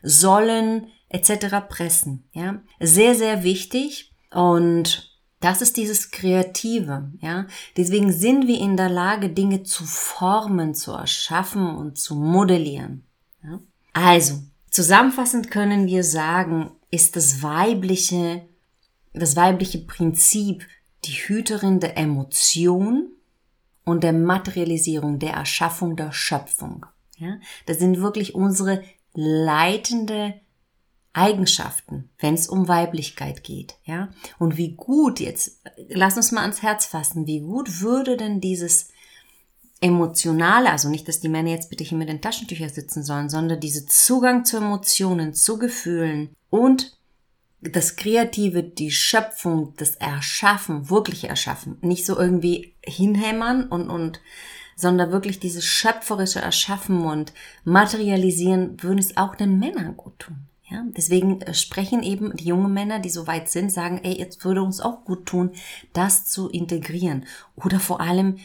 sollen 0.02 0.88
etc. 1.10 1.68
pressen. 1.70 2.28
Ja, 2.32 2.64
sehr, 2.80 3.14
sehr 3.14 3.44
wichtig 3.44 4.12
und 4.32 5.13
das 5.44 5.62
ist 5.62 5.78
dieses 5.78 6.12
Kreative, 6.12 7.12
ja. 7.22 7.46
Deswegen 7.78 8.12
sind 8.12 8.48
wir 8.48 8.60
in 8.60 8.78
der 8.78 8.90
Lage, 8.90 9.30
Dinge 9.30 9.64
zu 9.64 9.86
formen, 9.86 10.74
zu 10.74 10.92
erschaffen 10.92 11.76
und 11.76 11.98
zu 11.98 12.16
modellieren. 12.16 13.04
Ja? 13.44 13.60
Also, 13.94 14.42
zusammenfassend 14.70 15.52
können 15.52 15.88
wir 15.88 16.04
sagen, 16.04 16.72
ist 16.92 17.16
das 17.16 17.42
weibliche, 17.42 18.48
das 19.14 19.36
weibliche 19.36 19.80
Prinzip 19.80 20.66
die 21.06 21.12
Hüterin 21.12 21.80
der 21.80 21.98
Emotion, 21.98 23.14
und 23.86 24.04
der 24.04 24.14
Materialisierung, 24.14 25.20
der 25.20 25.34
Erschaffung 25.34 25.96
der 25.96 26.12
Schöpfung. 26.12 26.86
Ja, 27.18 27.38
das 27.66 27.80
sind 27.80 28.02
wirklich 28.02 28.36
unsere 28.36 28.84
leitende 29.14 30.34
Eigenschaften, 31.14 32.10
wenn 32.20 32.34
es 32.34 32.48
um 32.48 32.68
Weiblichkeit 32.68 33.44
geht, 33.44 33.76
ja. 33.86 34.10
Und 34.40 34.58
wie 34.58 34.74
gut 34.74 35.20
jetzt, 35.20 35.62
lass 35.88 36.18
uns 36.18 36.32
mal 36.32 36.42
ans 36.42 36.64
Herz 36.64 36.86
fassen, 36.86 37.28
wie 37.28 37.42
gut 37.42 37.82
würde 37.82 38.18
denn 38.18 38.42
dieses 38.42 38.90
emotionale, 39.80 40.72
also 40.72 40.90
nicht, 40.90 41.08
dass 41.08 41.20
die 41.20 41.30
Männer 41.30 41.52
jetzt 41.52 41.70
bitte 41.70 41.84
hier 41.84 41.98
mit 41.98 42.10
den 42.10 42.22
Taschentüchern 42.22 42.70
sitzen 42.70 43.04
sollen, 43.04 43.30
sondern 43.30 43.60
diese 43.60 43.86
Zugang 43.86 44.46
zu 44.46 44.58
Emotionen, 44.58 45.34
zu 45.34 45.60
Gefühlen 45.60 46.30
und 46.50 46.98
das 47.62 47.96
Kreative, 47.96 48.64
die 48.64 48.92
Schöpfung, 48.92 49.74
das 49.78 49.96
Erschaffen, 49.96 50.90
wirklich 50.90 51.26
erschaffen, 51.26 51.78
nicht 51.82 52.06
so 52.06 52.18
irgendwie 52.18 52.74
hinhämmern 52.84 53.68
und, 53.68 53.90
und, 53.90 54.20
sondern 54.76 55.12
wirklich 55.12 55.40
dieses 55.40 55.66
schöpferische 55.66 56.40
Erschaffen 56.40 57.06
und 57.06 57.34
Materialisieren 57.64 58.82
würden 58.82 59.00
es 59.00 59.18
auch 59.18 59.36
den 59.36 59.60
Männern 59.60 59.96
gut 59.96 60.18
tun. 60.20 60.48
Ja, 60.74 60.84
deswegen 60.88 61.40
äh, 61.42 61.54
sprechen 61.54 62.02
eben 62.02 62.36
die 62.36 62.46
jungen 62.46 62.74
Männer, 62.74 62.98
die 62.98 63.12
so 63.12 63.28
weit 63.28 63.48
sind, 63.48 63.72
sagen, 63.72 64.00
ey, 64.02 64.18
jetzt 64.18 64.44
würde 64.44 64.64
uns 64.64 64.82
auch 64.82 65.06
gut 65.06 65.28
tun, 65.28 65.52
das 65.94 66.26
zu 66.26 66.50
integrieren. 66.50 67.26
Oder 67.56 67.80
vor 67.80 68.02
allem 68.02 68.40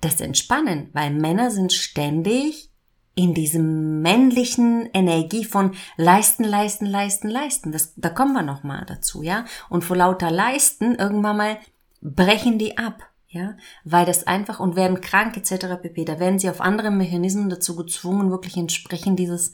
das 0.00 0.20
Entspannen, 0.20 0.88
weil 0.92 1.10
Männer 1.10 1.50
sind 1.50 1.72
ständig 1.72 2.70
in 3.16 3.34
diesem 3.34 4.00
männlichen 4.02 4.88
Energie 4.94 5.44
von 5.44 5.72
leisten, 5.96 6.44
leisten, 6.44 6.86
leisten, 6.86 7.28
leisten. 7.28 7.72
Das, 7.72 7.92
da 7.96 8.08
kommen 8.08 8.34
wir 8.34 8.42
noch 8.42 8.62
mal 8.62 8.84
dazu, 8.86 9.24
ja. 9.24 9.44
Und 9.68 9.82
vor 9.82 9.96
lauter 9.96 10.30
leisten 10.30 10.94
irgendwann 10.94 11.38
mal 11.38 11.58
brechen 12.00 12.60
die 12.60 12.78
ab, 12.78 13.02
ja, 13.26 13.56
weil 13.82 14.06
das 14.06 14.28
einfach 14.28 14.60
und 14.60 14.76
werden 14.76 15.00
krank 15.00 15.36
etc. 15.36 15.82
pp. 15.82 16.04
Da 16.04 16.20
werden 16.20 16.38
sie 16.38 16.48
auf 16.48 16.60
andere 16.60 16.92
Mechanismen 16.92 17.50
dazu 17.50 17.74
gezwungen, 17.74 18.30
wirklich 18.30 18.56
entsprechend 18.56 19.18
dieses 19.18 19.52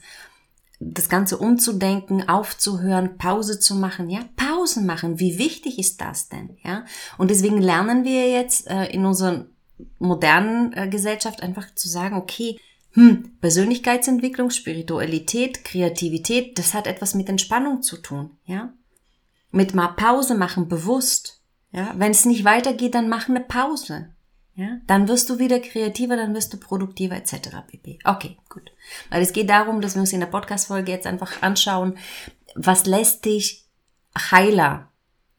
das 0.79 1.09
Ganze 1.09 1.37
umzudenken, 1.37 2.27
aufzuhören, 2.27 3.17
Pause 3.17 3.59
zu 3.59 3.75
machen, 3.75 4.09
ja, 4.09 4.21
Pausen 4.35 4.85
machen. 4.85 5.19
Wie 5.19 5.37
wichtig 5.37 5.79
ist 5.79 6.01
das 6.01 6.29
denn, 6.29 6.57
ja? 6.63 6.85
Und 7.17 7.31
deswegen 7.31 7.61
lernen 7.61 8.03
wir 8.03 8.29
jetzt 8.29 8.67
äh, 8.67 8.85
in 8.87 9.05
unserer 9.05 9.45
modernen 9.99 10.73
äh, 10.73 10.87
Gesellschaft 10.89 11.41
einfach 11.41 11.73
zu 11.75 11.87
sagen, 11.87 12.17
okay, 12.17 12.59
hm, 12.91 13.37
Persönlichkeitsentwicklung, 13.41 14.49
Spiritualität, 14.49 15.63
Kreativität, 15.63 16.57
das 16.57 16.73
hat 16.73 16.87
etwas 16.87 17.13
mit 17.13 17.29
Entspannung 17.29 17.81
zu 17.81 17.97
tun, 17.97 18.37
ja? 18.45 18.73
Mit 19.51 19.73
mal 19.73 19.89
Pause 19.89 20.35
machen, 20.35 20.67
bewusst, 20.67 21.41
ja? 21.71 21.93
Wenn 21.97 22.11
es 22.11 22.25
nicht 22.25 22.43
weitergeht, 22.43 22.95
dann 22.95 23.09
mach 23.09 23.29
eine 23.29 23.41
Pause, 23.41 24.14
ja, 24.55 24.79
dann 24.87 25.07
wirst 25.07 25.29
du 25.29 25.37
wieder 25.37 25.59
kreativer, 25.59 26.15
dann 26.15 26.33
wirst 26.33 26.53
du 26.53 26.57
produktiver 26.57 27.15
etc. 27.15 27.49
pp. 27.67 27.99
Okay, 28.05 28.37
gut. 28.49 28.71
Weil 29.09 29.21
es 29.21 29.33
geht 29.33 29.49
darum, 29.49 29.81
dass 29.81 29.95
wir 29.95 30.01
uns 30.01 30.13
in 30.13 30.21
der 30.21 30.27
Podcast-Folge 30.27 30.91
jetzt 30.91 31.07
einfach 31.07 31.41
anschauen, 31.41 31.97
was 32.55 32.85
lässt 32.85 33.25
dich 33.25 33.65
heiler 34.17 34.91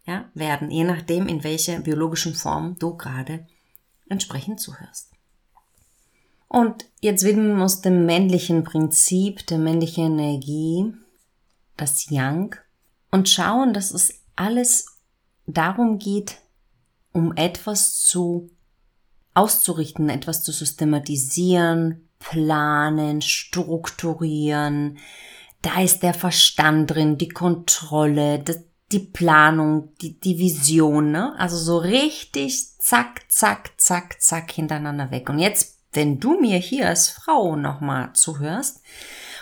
ja, 0.06 0.30
werden, 0.34 0.70
je 0.70 0.84
nachdem, 0.84 1.28
in 1.28 1.44
welcher 1.44 1.80
biologischen 1.80 2.34
Form 2.34 2.76
du 2.78 2.96
gerade 2.96 3.46
entsprechend 4.08 4.60
zuhörst. 4.60 5.10
Und 6.48 6.84
jetzt 7.00 7.24
widmen 7.24 7.56
wir 7.56 7.62
uns 7.62 7.80
dem 7.80 8.06
männlichen 8.06 8.64
Prinzip, 8.64 9.46
der 9.46 9.58
männlichen 9.58 10.18
Energie, 10.18 10.92
das 11.76 12.08
Yang, 12.10 12.56
und 13.10 13.28
schauen, 13.28 13.72
dass 13.72 13.92
es 13.92 14.22
alles 14.36 14.98
darum 15.46 15.98
geht, 15.98 16.38
um 17.12 17.34
etwas 17.34 18.00
zu 18.02 18.50
auszurichten, 19.36 20.08
etwas 20.08 20.42
zu 20.42 20.52
systematisieren, 20.52 22.08
planen, 22.18 23.22
strukturieren. 23.22 24.98
Da 25.62 25.80
ist 25.82 26.02
der 26.02 26.14
Verstand 26.14 26.92
drin, 26.92 27.18
die 27.18 27.28
Kontrolle, 27.28 28.42
die 28.92 28.98
Planung, 28.98 29.94
die, 30.00 30.18
die 30.18 30.38
Vision, 30.38 31.10
ne? 31.10 31.34
Also 31.38 31.56
so 31.56 31.78
richtig 31.78 32.78
zack, 32.78 33.22
zack, 33.28 33.72
zack, 33.76 34.20
zack 34.20 34.50
hintereinander 34.52 35.10
weg. 35.10 35.28
Und 35.28 35.38
jetzt, 35.38 35.78
wenn 35.92 36.20
du 36.20 36.40
mir 36.40 36.58
hier 36.58 36.88
als 36.88 37.10
Frau 37.10 37.56
nochmal 37.56 38.10
zuhörst, 38.14 38.80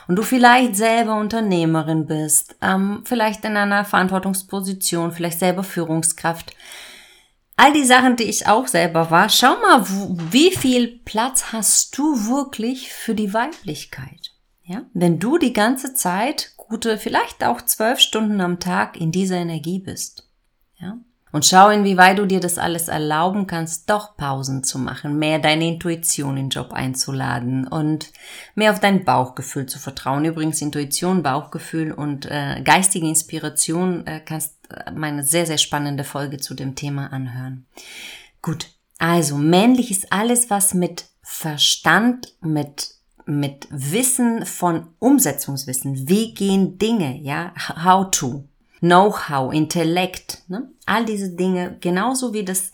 und 0.07 0.17
du 0.17 0.23
vielleicht 0.23 0.77
selber 0.77 1.17
Unternehmerin 1.17 2.07
bist, 2.07 2.57
ähm, 2.61 3.03
vielleicht 3.05 3.45
in 3.45 3.57
einer 3.57 3.85
Verantwortungsposition, 3.85 5.13
vielleicht 5.13 5.39
selber 5.39 5.65
Führungskraft, 5.65 6.55
all 7.57 7.73
die 7.73 7.85
Sachen, 7.85 8.17
die 8.17 8.25
ich 8.25 8.47
auch 8.47 8.67
selber 8.67 9.11
war, 9.11 9.29
schau 9.29 9.55
mal, 9.61 9.85
wie 10.31 10.51
viel 10.51 11.01
Platz 11.05 11.53
hast 11.53 11.97
du 11.97 12.27
wirklich 12.29 12.93
für 12.93 13.15
die 13.15 13.33
Weiblichkeit? 13.33 14.33
Ja, 14.63 14.83
wenn 14.95 15.19
du 15.19 15.37
die 15.37 15.53
ganze 15.53 15.95
Zeit 15.95 16.55
gute, 16.57 16.97
vielleicht 16.97 17.45
auch 17.45 17.61
zwölf 17.63 18.01
Stunden 18.01 18.41
am 18.41 18.61
Tag 18.61 18.97
in 18.99 19.13
dieser 19.13 19.37
Energie 19.37 19.79
bist. 19.79 20.31
Ja, 20.77 20.99
und 21.35 21.45
schau, 21.45 21.69
inwieweit 21.69 22.19
du 22.19 22.27
dir 22.27 22.39
das 22.39 22.59
alles 22.59 22.87
erlauben 22.87 23.49
kannst, 23.49 23.91
doch 23.91 24.17
Pausen 24.17 24.63
zu 24.63 24.79
machen, 24.79 25.19
mehr 25.19 25.41
deine 25.41 25.67
Intuition 25.67 26.37
in 26.37 26.45
den 26.45 26.51
Job 26.51 26.73
einzuladen 26.73 27.67
und 27.67 28.13
mehr 28.55 28.71
auf 28.71 28.79
dein 28.79 29.05
Bauchgefühl 29.05 29.67
zu 29.67 29.81
vertrauen. 29.81 30.25
Übrigens 30.25 30.63
Intuition, 30.63 31.25
Bauchgefühl 31.25 31.91
und 31.91 32.27
äh, 32.27 32.63
geistige 32.63 33.09
Inspiration 33.09 34.07
äh, 34.07 34.21
kannst 34.21 34.54
meine 34.95 35.23
sehr, 35.25 35.47
sehr 35.47 35.59
spannende 35.59 36.05
Folge 36.05 36.39
zu 36.39 36.55
dem 36.55 36.75
Thema 36.75 37.13
anhören. 37.13 37.67
Gut, 38.43 38.69
also 38.99 39.37
männlich 39.37 39.91
ist 39.91 40.13
alles, 40.13 40.51
was 40.51 40.75
mit 40.75 41.07
Verstand, 41.23 42.35
mit 42.41 42.95
mit 43.27 43.67
Wissen 43.71 44.45
von 44.45 44.89
Umsetzungswissen. 44.99 46.09
Wie 46.09 46.35
gehen 46.35 46.79
Dinge, 46.79 47.19
ja? 47.21 47.55
How 47.85 48.11
to. 48.11 48.45
Know-how, 48.81 49.53
Intellekt, 49.53 50.43
ne? 50.49 50.69
all 50.85 51.07
diese 51.07 51.31
Dinge, 51.31 51.79
genauso 51.81 52.35
wie 52.35 52.45
das, 52.45 52.71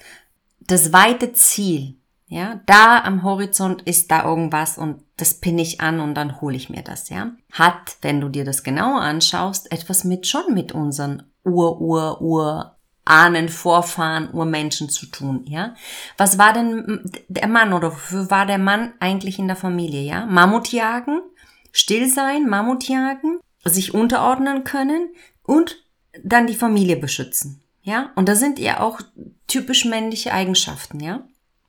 das 0.59 0.92
weite 0.92 1.32
Ziel. 1.35 1.99
Ja, 2.26 2.61
da 2.66 3.00
am 3.04 3.23
Horizont 3.23 3.82
ist 3.82 4.11
da 4.11 4.25
irgendwas 4.25 4.76
und 4.76 5.02
das 5.21 5.35
pinne 5.35 5.62
ich 5.62 5.81
an 5.81 6.00
und 6.00 6.15
dann 6.15 6.41
hole 6.41 6.57
ich 6.57 6.71
mir 6.71 6.83
das, 6.83 7.09
ja. 7.09 7.33
Hat, 7.53 7.97
wenn 8.03 8.21
du 8.21 8.29
dir 8.29 8.45
das 8.45 8.62
genauer 8.62 9.00
anschaust, 9.00 9.71
etwas 9.73 10.05
mit 10.05 10.27
schon 10.27 10.55
mit 10.55 10.73
unseren 10.73 11.25
Ur, 11.45 11.81
Ur, 11.81 12.21
Ur 12.21 12.77
Ahnen, 13.05 13.49
Vorfahren, 13.49 14.31
Urmenschen 14.33 14.89
zu 14.89 15.07
tun, 15.07 15.45
ja. 15.47 15.75
Was 16.17 16.39
war 16.39 16.53
denn 16.53 17.11
der 17.29 17.49
Mann 17.49 17.73
oder 17.73 17.93
wofür 17.93 18.31
war 18.31 18.47
der 18.47 18.59
Mann 18.59 18.93
eigentlich 19.00 19.39
in 19.39 19.47
der 19.47 19.57
Familie, 19.57 20.03
ja? 20.03 20.27
Mammutjagen, 20.27 21.21
still 21.73 22.09
sein, 22.09 22.49
Mammutjagen, 22.49 23.41
sich 23.65 23.95
unterordnen 23.95 24.65
können 24.65 25.11
und 25.45 25.83
dann 26.23 26.47
die 26.47 26.55
Familie 26.55 26.97
beschützen. 26.97 27.62
Ja, 27.83 28.12
und 28.15 28.29
da 28.29 28.35
sind 28.35 28.59
ja 28.59 28.81
auch 28.81 29.00
typisch 29.47 29.85
männliche 29.85 30.33
Eigenschaften, 30.33 31.00
ja. 31.00 31.27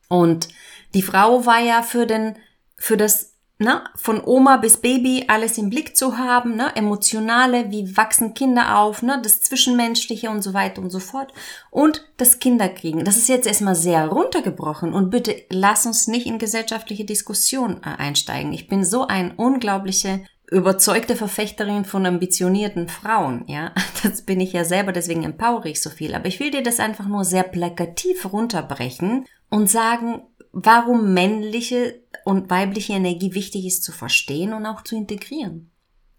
Und 0.08 0.48
die 0.94 1.02
Frau 1.02 1.46
war 1.46 1.60
ja 1.60 1.82
für 1.82 2.06
den, 2.06 2.36
für 2.76 2.96
das, 2.96 3.31
na, 3.62 3.84
von 3.94 4.22
Oma 4.24 4.58
bis 4.58 4.76
Baby 4.76 5.24
alles 5.28 5.56
im 5.58 5.70
Blick 5.70 5.96
zu 5.96 6.18
haben, 6.18 6.56
ne, 6.56 6.74
emotionale, 6.76 7.70
wie 7.70 7.96
wachsen 7.96 8.34
Kinder 8.34 8.78
auf, 8.78 9.02
ne, 9.02 9.20
das 9.22 9.40
Zwischenmenschliche 9.40 10.30
und 10.30 10.42
so 10.42 10.52
weiter 10.54 10.82
und 10.82 10.90
so 10.90 10.98
fort. 10.98 11.32
Und 11.70 12.04
das 12.16 12.38
Kinderkriegen. 12.38 13.04
Das 13.04 13.16
ist 13.16 13.28
jetzt 13.28 13.46
erstmal 13.46 13.74
sehr 13.74 14.06
runtergebrochen 14.08 14.92
und 14.92 15.10
bitte 15.10 15.34
lass 15.50 15.86
uns 15.86 16.06
nicht 16.06 16.26
in 16.26 16.38
gesellschaftliche 16.38 17.04
Diskussion 17.04 17.80
äh, 17.82 18.00
einsteigen. 18.00 18.52
Ich 18.52 18.68
bin 18.68 18.84
so 18.84 19.06
ein 19.06 19.32
unglaublicher 19.32 20.20
überzeugte 20.50 21.16
Verfechterin 21.16 21.86
von 21.86 22.04
ambitionierten 22.04 22.88
Frauen, 22.88 23.44
ja. 23.46 23.72
Das 24.02 24.22
bin 24.22 24.40
ich 24.40 24.52
ja 24.52 24.64
selber, 24.64 24.92
deswegen 24.92 25.22
empowere 25.22 25.68
ich 25.68 25.80
so 25.80 25.88
viel. 25.88 26.14
Aber 26.14 26.26
ich 26.26 26.40
will 26.40 26.50
dir 26.50 26.62
das 26.62 26.80
einfach 26.80 27.06
nur 27.06 27.24
sehr 27.24 27.44
plakativ 27.44 28.32
runterbrechen 28.32 29.26
und 29.48 29.70
sagen, 29.70 30.22
warum 30.52 31.14
männliche 31.14 32.01
und 32.24 32.50
weibliche 32.50 32.92
Energie 32.92 33.34
wichtig 33.34 33.66
ist 33.66 33.84
zu 33.84 33.92
verstehen 33.92 34.52
und 34.52 34.66
auch 34.66 34.82
zu 34.82 34.96
integrieren. 34.96 35.70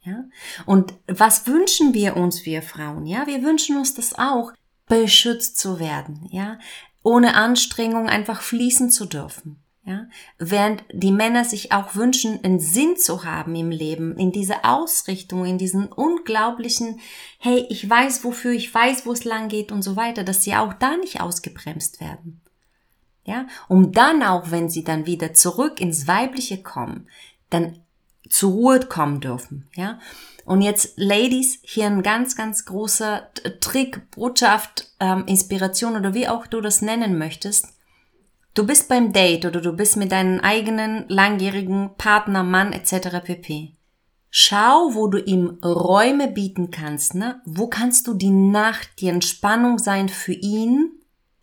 Ja? 0.03 0.25
Und 0.65 0.93
was 1.07 1.47
wünschen 1.47 1.93
wir 1.93 2.17
uns, 2.17 2.45
wir 2.45 2.61
Frauen? 2.61 3.05
Ja, 3.05 3.27
wir 3.27 3.43
wünschen 3.43 3.77
uns 3.77 3.93
das 3.95 4.17
auch, 4.17 4.51
beschützt 4.87 5.57
zu 5.57 5.79
werden, 5.79 6.27
ja, 6.31 6.59
ohne 7.03 7.35
Anstrengung 7.35 8.07
einfach 8.07 8.41
fließen 8.41 8.89
zu 8.89 9.05
dürfen. 9.05 9.63
Ja? 9.85 10.07
Während 10.37 10.83
die 10.91 11.11
Männer 11.11 11.43
sich 11.43 11.71
auch 11.73 11.95
wünschen, 11.95 12.43
einen 12.43 12.59
Sinn 12.59 12.95
zu 12.95 13.25
haben 13.25 13.55
im 13.55 13.69
Leben, 13.69 14.17
in 14.17 14.31
diese 14.31 14.63
Ausrichtung, 14.63 15.45
in 15.45 15.57
diesen 15.57 15.87
unglaublichen, 15.87 16.99
hey, 17.39 17.65
ich 17.69 17.89
weiß 17.89 18.23
wofür, 18.23 18.51
ich 18.51 18.73
weiß, 18.73 19.05
wo 19.05 19.11
es 19.11 19.25
lang 19.25 19.49
geht 19.49 19.71
und 19.71 19.81
so 19.81 19.95
weiter, 19.95 20.23
dass 20.23 20.43
sie 20.43 20.55
auch 20.55 20.73
da 20.73 20.95
nicht 20.97 21.19
ausgebremst 21.19 21.99
werden. 21.99 22.41
Ja, 23.25 23.47
um 23.69 23.91
dann 23.91 24.21
auch, 24.21 24.51
wenn 24.51 24.69
sie 24.69 24.83
dann 24.83 25.05
wieder 25.05 25.33
zurück 25.33 25.79
ins 25.79 26.07
Weibliche 26.07 26.61
kommen, 26.61 27.07
dann 27.49 27.79
zur 28.29 28.51
Ruhe 28.51 28.79
kommen 28.81 29.21
dürfen. 29.21 29.69
Ja, 29.75 29.99
und 30.45 30.61
jetzt, 30.61 30.93
Ladies, 30.97 31.59
hier 31.63 31.85
ein 31.85 32.03
ganz, 32.03 32.35
ganz 32.35 32.65
großer 32.65 33.29
Trick, 33.61 34.11
Botschaft, 34.11 34.91
ähm, 34.99 35.23
Inspiration 35.25 35.95
oder 35.95 36.13
wie 36.13 36.27
auch 36.27 36.47
du 36.47 36.59
das 36.59 36.81
nennen 36.81 37.17
möchtest 37.17 37.67
Du 38.53 38.67
bist 38.67 38.87
beim 38.87 39.13
Date 39.13 39.45
oder 39.45 39.61
du 39.61 39.73
bist 39.73 39.97
mit 39.97 40.11
deinem 40.11 40.39
eigenen 40.39 41.05
langjährigen 41.07 41.95
Partner, 41.97 42.43
Mann 42.43 42.71
etc. 42.71 43.23
pp. 43.23 43.73
Schau, 44.29 44.93
wo 44.93 45.07
du 45.07 45.17
ihm 45.19 45.57
Räume 45.63 46.27
bieten 46.27 46.69
kannst, 46.69 47.15
ne? 47.15 47.41
Wo 47.45 47.67
kannst 47.67 48.05
du 48.05 48.13
die 48.13 48.29
Nacht, 48.29 48.89
die 48.99 49.07
Entspannung 49.07 49.79
sein 49.79 50.07
für 50.07 50.33
ihn, 50.33 50.91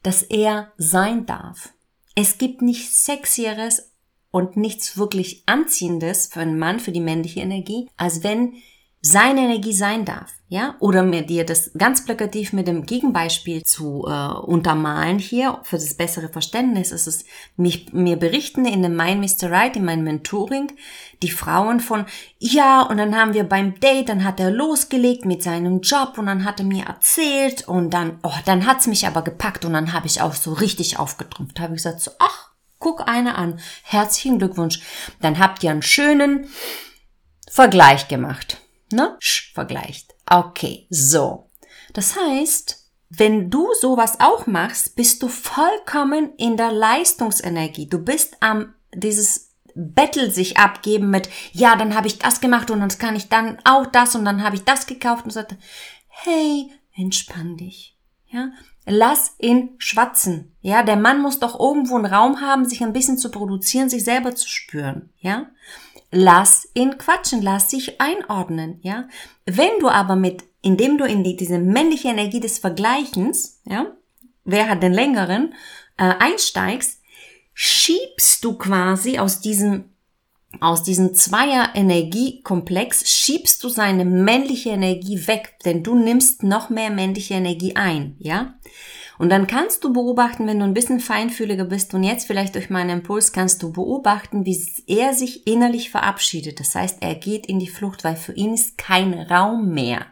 dass 0.02 0.22
er 0.22 0.72
sein 0.76 1.26
darf. 1.26 1.72
Es 2.14 2.38
gibt 2.38 2.62
nichts 2.62 3.04
Sexieres 3.04 3.92
und 4.30 4.56
nichts 4.56 4.96
wirklich 4.96 5.42
Anziehendes 5.46 6.28
für 6.28 6.40
einen 6.40 6.58
Mann, 6.58 6.80
für 6.80 6.92
die 6.92 7.00
männliche 7.00 7.40
Energie, 7.40 7.88
als 7.96 8.22
wenn 8.22 8.54
seine 9.02 9.40
Energie 9.40 9.72
sein 9.72 10.04
darf, 10.04 10.32
ja, 10.48 10.74
oder 10.80 11.02
mir 11.02 11.22
dir 11.22 11.46
das 11.46 11.70
ganz 11.78 12.04
plakativ 12.04 12.52
mit 12.52 12.66
dem 12.66 12.84
Gegenbeispiel 12.84 13.62
zu 13.62 14.04
äh, 14.06 14.10
untermalen 14.10 15.18
hier 15.18 15.60
für 15.62 15.76
das 15.76 15.94
bessere 15.94 16.28
Verständnis 16.28 16.90
ist 16.90 17.06
es 17.06 17.24
mich 17.56 17.92
mir 17.92 18.16
berichten 18.16 18.66
in 18.66 18.82
dem 18.82 18.96
Mein 18.96 19.20
Mr. 19.20 19.50
Right 19.50 19.76
in 19.76 19.84
meinem 19.84 20.04
Mentoring 20.04 20.72
die 21.22 21.30
Frauen 21.30 21.80
von 21.80 22.04
ja 22.40 22.82
und 22.82 22.96
dann 22.96 23.16
haben 23.16 23.32
wir 23.32 23.44
beim 23.44 23.78
Date 23.78 24.08
dann 24.08 24.24
hat 24.24 24.40
er 24.40 24.50
losgelegt 24.50 25.24
mit 25.24 25.42
seinem 25.42 25.80
Job 25.82 26.18
und 26.18 26.26
dann 26.26 26.44
hat 26.44 26.58
er 26.58 26.66
mir 26.66 26.84
erzählt 26.86 27.68
und 27.68 27.90
dann 27.90 28.18
oh 28.24 28.34
dann 28.44 28.66
hat's 28.66 28.88
mich 28.88 29.06
aber 29.06 29.22
gepackt 29.22 29.64
und 29.64 29.72
dann 29.72 29.92
habe 29.92 30.08
ich 30.08 30.20
auch 30.20 30.34
so 30.34 30.52
richtig 30.52 30.98
aufgetrumpft 30.98 31.60
habe 31.60 31.74
ich 31.74 31.78
gesagt 31.78 32.00
so 32.00 32.10
ach 32.18 32.50
Guck 32.80 33.06
eine 33.06 33.34
an. 33.34 33.60
Herzlichen 33.82 34.38
Glückwunsch. 34.38 34.80
Dann 35.20 35.38
habt 35.38 35.62
ihr 35.62 35.70
einen 35.70 35.82
schönen 35.82 36.48
Vergleich 37.48 38.08
gemacht. 38.08 38.56
Ne? 38.92 39.16
Sch, 39.20 39.52
vergleicht. 39.54 40.14
Okay, 40.26 40.86
so. 40.90 41.50
Das 41.92 42.16
heißt, 42.16 42.80
wenn 43.10 43.50
du 43.50 43.68
sowas 43.80 44.20
auch 44.20 44.46
machst, 44.46 44.94
bist 44.94 45.22
du 45.22 45.28
vollkommen 45.28 46.32
in 46.36 46.56
der 46.56 46.72
Leistungsenergie. 46.72 47.88
Du 47.88 47.98
bist 47.98 48.36
am 48.40 48.74
dieses 48.94 49.50
Battle 49.74 50.30
sich 50.30 50.58
abgeben 50.58 51.10
mit, 51.10 51.28
ja, 51.52 51.76
dann 51.76 51.94
habe 51.94 52.06
ich 52.06 52.18
das 52.18 52.40
gemacht 52.40 52.70
und 52.70 52.80
dann 52.80 52.88
kann 52.88 53.16
ich 53.16 53.28
dann 53.28 53.58
auch 53.64 53.86
das 53.86 54.14
und 54.14 54.24
dann 54.24 54.42
habe 54.42 54.56
ich 54.56 54.64
das 54.64 54.86
gekauft 54.86 55.24
und 55.24 55.32
so. 55.32 55.42
Hey, 56.08 56.70
entspann 56.96 57.56
dich. 57.56 57.96
Ja, 58.28 58.50
lass 58.86 59.34
ihn 59.38 59.70
schwatzen. 59.78 60.54
Ja, 60.60 60.82
der 60.82 60.96
Mann 60.96 61.20
muss 61.20 61.40
doch 61.40 61.58
irgendwo 61.58 61.96
einen 61.96 62.06
Raum 62.06 62.40
haben, 62.40 62.64
sich 62.64 62.82
ein 62.82 62.92
bisschen 62.92 63.18
zu 63.18 63.30
produzieren, 63.30 63.88
sich 63.88 64.04
selber 64.04 64.34
zu 64.34 64.48
spüren. 64.48 65.10
Ja, 65.18 65.46
lass 66.10 66.68
ihn 66.74 66.98
quatschen, 66.98 67.42
lass 67.42 67.70
sich 67.70 68.00
einordnen. 68.00 68.78
Ja, 68.82 69.08
wenn 69.46 69.78
du 69.80 69.88
aber 69.88 70.16
mit, 70.16 70.44
indem 70.62 70.98
du 70.98 71.04
in 71.04 71.24
die, 71.24 71.36
diese 71.36 71.58
männliche 71.58 72.08
Energie 72.08 72.40
des 72.40 72.58
Vergleichens, 72.58 73.60
ja, 73.64 73.96
wer 74.44 74.68
hat 74.68 74.82
den 74.82 74.92
längeren, 74.92 75.54
äh, 75.96 76.14
einsteigst, 76.18 77.00
schiebst 77.54 78.44
du 78.44 78.56
quasi 78.56 79.18
aus 79.18 79.40
diesem 79.40 79.84
aus 80.58 80.82
diesem 80.82 81.14
Zweier-Energiekomplex 81.14 83.08
schiebst 83.08 83.62
du 83.62 83.68
seine 83.68 84.04
männliche 84.04 84.70
Energie 84.70 85.28
weg, 85.28 85.54
denn 85.64 85.84
du 85.84 85.94
nimmst 85.94 86.42
noch 86.42 86.70
mehr 86.70 86.90
männliche 86.90 87.34
Energie 87.34 87.76
ein, 87.76 88.16
ja? 88.18 88.54
Und 89.20 89.28
dann 89.28 89.46
kannst 89.46 89.84
du 89.84 89.92
beobachten, 89.92 90.46
wenn 90.46 90.60
du 90.60 90.64
ein 90.64 90.72
bisschen 90.72 90.98
feinfühliger 90.98 91.66
bist 91.66 91.92
und 91.92 92.04
jetzt 92.04 92.26
vielleicht 92.26 92.54
durch 92.54 92.70
meinen 92.70 92.88
Impuls 92.88 93.34
kannst 93.34 93.62
du 93.62 93.70
beobachten, 93.70 94.46
wie 94.46 94.58
er 94.86 95.12
sich 95.12 95.46
innerlich 95.46 95.90
verabschiedet. 95.90 96.58
Das 96.58 96.74
heißt, 96.74 97.02
er 97.02 97.16
geht 97.16 97.44
in 97.44 97.58
die 97.58 97.68
Flucht, 97.68 98.02
weil 98.02 98.16
für 98.16 98.32
ihn 98.32 98.54
ist 98.54 98.78
kein 98.78 99.12
Raum 99.12 99.74
mehr. 99.74 100.06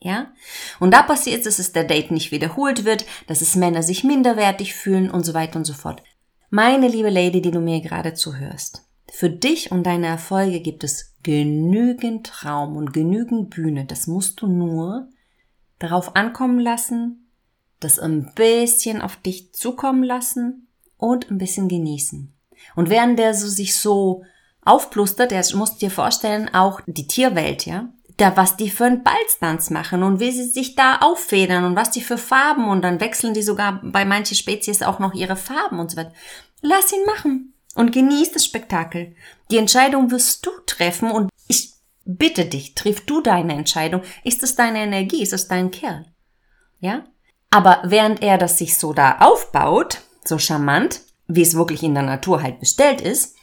Ja? 0.00 0.32
Und 0.80 0.92
da 0.92 1.02
passiert 1.02 1.38
es, 1.38 1.44
dass 1.44 1.58
es 1.60 1.72
der 1.72 1.84
Date 1.84 2.10
nicht 2.10 2.32
wiederholt 2.32 2.84
wird, 2.84 3.06
dass 3.28 3.42
es 3.42 3.54
Männer 3.54 3.84
sich 3.84 4.02
minderwertig 4.02 4.74
fühlen 4.74 5.08
und 5.08 5.24
so 5.24 5.32
weiter 5.32 5.60
und 5.60 5.64
so 5.64 5.74
fort. 5.74 6.02
Meine 6.50 6.88
liebe 6.88 7.10
Lady, 7.10 7.40
die 7.40 7.52
du 7.52 7.60
mir 7.60 7.80
gerade 7.80 8.14
zuhörst. 8.14 8.82
Für 9.08 9.30
dich 9.30 9.70
und 9.70 9.84
deine 9.84 10.08
Erfolge 10.08 10.58
gibt 10.58 10.82
es 10.82 11.14
genügend 11.22 12.44
Raum 12.44 12.76
und 12.76 12.92
genügend 12.92 13.50
Bühne. 13.50 13.84
Das 13.84 14.08
musst 14.08 14.42
du 14.42 14.48
nur 14.48 15.10
darauf 15.78 16.16
ankommen 16.16 16.58
lassen, 16.58 17.22
das 17.80 17.98
ein 17.98 18.32
bisschen 18.34 19.02
auf 19.02 19.16
dich 19.16 19.52
zukommen 19.52 20.02
lassen 20.02 20.68
und 20.96 21.30
ein 21.30 21.38
bisschen 21.38 21.68
genießen. 21.68 22.32
Und 22.74 22.90
während 22.90 23.18
der 23.18 23.34
so 23.34 23.48
sich 23.48 23.76
so 23.76 24.24
aufplustert, 24.64 25.30
der 25.30 25.44
musst 25.54 25.82
dir 25.82 25.90
vorstellen, 25.90 26.52
auch 26.52 26.80
die 26.86 27.06
Tierwelt, 27.06 27.66
ja, 27.66 27.88
da 28.16 28.36
was 28.36 28.56
die 28.56 28.70
für 28.70 28.86
einen 28.86 29.02
Balztanz 29.02 29.70
machen 29.70 30.02
und 30.02 30.20
wie 30.20 30.32
sie 30.32 30.48
sich 30.48 30.74
da 30.74 30.98
auffedern 31.00 31.64
und 31.64 31.76
was 31.76 31.90
die 31.90 32.00
für 32.00 32.18
Farben 32.18 32.68
und 32.68 32.82
dann 32.82 33.00
wechseln 33.00 33.34
die 33.34 33.42
sogar 33.42 33.80
bei 33.82 34.04
manchen 34.04 34.36
Spezies 34.36 34.82
auch 34.82 34.98
noch 34.98 35.14
ihre 35.14 35.36
Farben 35.36 35.78
und 35.78 35.90
so 35.90 35.98
weiter. 35.98 36.12
Lass 36.62 36.92
ihn 36.92 37.04
machen 37.04 37.54
und 37.74 37.92
genieß 37.92 38.32
das 38.32 38.44
Spektakel. 38.44 39.14
Die 39.50 39.58
Entscheidung 39.58 40.10
wirst 40.10 40.46
du 40.46 40.50
treffen 40.66 41.10
und 41.10 41.30
ich 41.46 41.74
bitte 42.04 42.46
dich, 42.46 42.74
triff 42.74 43.04
du 43.04 43.20
deine 43.20 43.52
Entscheidung. 43.52 44.02
Ist 44.24 44.42
es 44.42 44.56
deine 44.56 44.78
Energie? 44.78 45.22
Ist 45.22 45.34
es 45.34 45.46
dein 45.46 45.70
Kerl? 45.70 46.06
Ja? 46.80 47.04
Aber 47.50 47.80
während 47.84 48.22
er 48.22 48.38
das 48.38 48.58
sich 48.58 48.78
so 48.78 48.92
da 48.92 49.18
aufbaut, 49.18 50.02
so 50.24 50.38
charmant, 50.38 51.00
wie 51.28 51.42
es 51.42 51.54
wirklich 51.54 51.82
in 51.82 51.94
der 51.94 52.02
Natur 52.02 52.42
halt 52.42 52.60
bestellt 52.60 53.00
ist, 53.00 53.34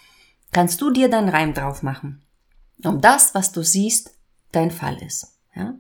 kannst 0.51 0.81
du 0.81 0.91
dir 0.91 1.09
deinen 1.09 1.29
Reim 1.29 1.53
drauf 1.53 1.83
machen. 1.83 2.21
Um 2.83 3.01
das, 3.01 3.33
was 3.33 3.51
du 3.51 3.63
siehst, 3.63 4.13
dein 4.51 4.71
Fall 4.71 5.01
ist. 5.01 5.33
Ja? 5.55 5.75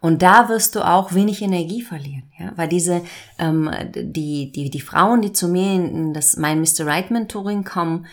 Und 0.00 0.22
da 0.22 0.48
wirst 0.48 0.74
du 0.74 0.86
auch 0.86 1.14
wenig 1.14 1.42
Energie 1.42 1.82
verlieren, 1.82 2.30
ja? 2.38 2.52
weil 2.56 2.68
diese 2.68 3.02
ähm, 3.38 3.70
die 3.94 4.50
die 4.52 4.70
die 4.70 4.80
Frauen, 4.80 5.22
die 5.22 5.32
zu 5.32 5.48
mir 5.48 5.74
in 5.74 6.12
das 6.12 6.36
mein 6.36 6.60
Mr. 6.60 6.86
Right 6.86 7.10
Mentoring 7.10 7.64
kommen, 7.64 8.06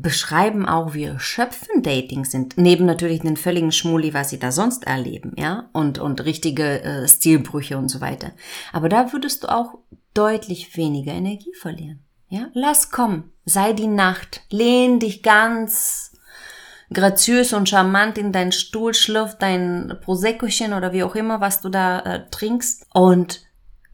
beschreiben 0.00 0.66
auch, 0.66 0.94
wie 0.94 1.04
erschöpfend 1.04 1.86
Dating 1.86 2.24
sind. 2.24 2.56
Neben 2.56 2.86
natürlich 2.86 3.20
den 3.20 3.36
völligen 3.36 3.72
Schmuli, 3.72 4.14
was 4.14 4.30
sie 4.30 4.38
da 4.38 4.52
sonst 4.52 4.84
erleben, 4.84 5.32
ja, 5.36 5.68
und 5.72 5.98
und 5.98 6.24
richtige 6.24 6.82
äh, 6.82 7.08
Stilbrüche 7.08 7.78
und 7.78 7.88
so 7.88 8.00
weiter. 8.00 8.32
Aber 8.72 8.88
da 8.88 9.12
würdest 9.12 9.44
du 9.44 9.48
auch 9.48 9.78
deutlich 10.14 10.76
weniger 10.76 11.12
Energie 11.12 11.54
verlieren. 11.54 12.00
Ja, 12.28 12.48
lass 12.52 12.90
kommen, 12.90 13.32
sei 13.44 13.72
die 13.72 13.86
Nacht, 13.86 14.42
lehn 14.50 14.98
dich 14.98 15.22
ganz 15.22 16.12
graziös 16.92 17.52
und 17.52 17.68
charmant 17.68 18.18
in 18.18 18.32
deinen 18.32 18.52
Stuhl 18.52 18.94
schlürft, 18.94 19.42
dein 19.42 19.98
Proseccochen 20.02 20.72
oder 20.72 20.92
wie 20.92 21.02
auch 21.02 21.14
immer, 21.14 21.40
was 21.40 21.60
du 21.60 21.68
da 21.68 22.00
äh, 22.00 22.30
trinkst 22.30 22.86
und 22.92 23.42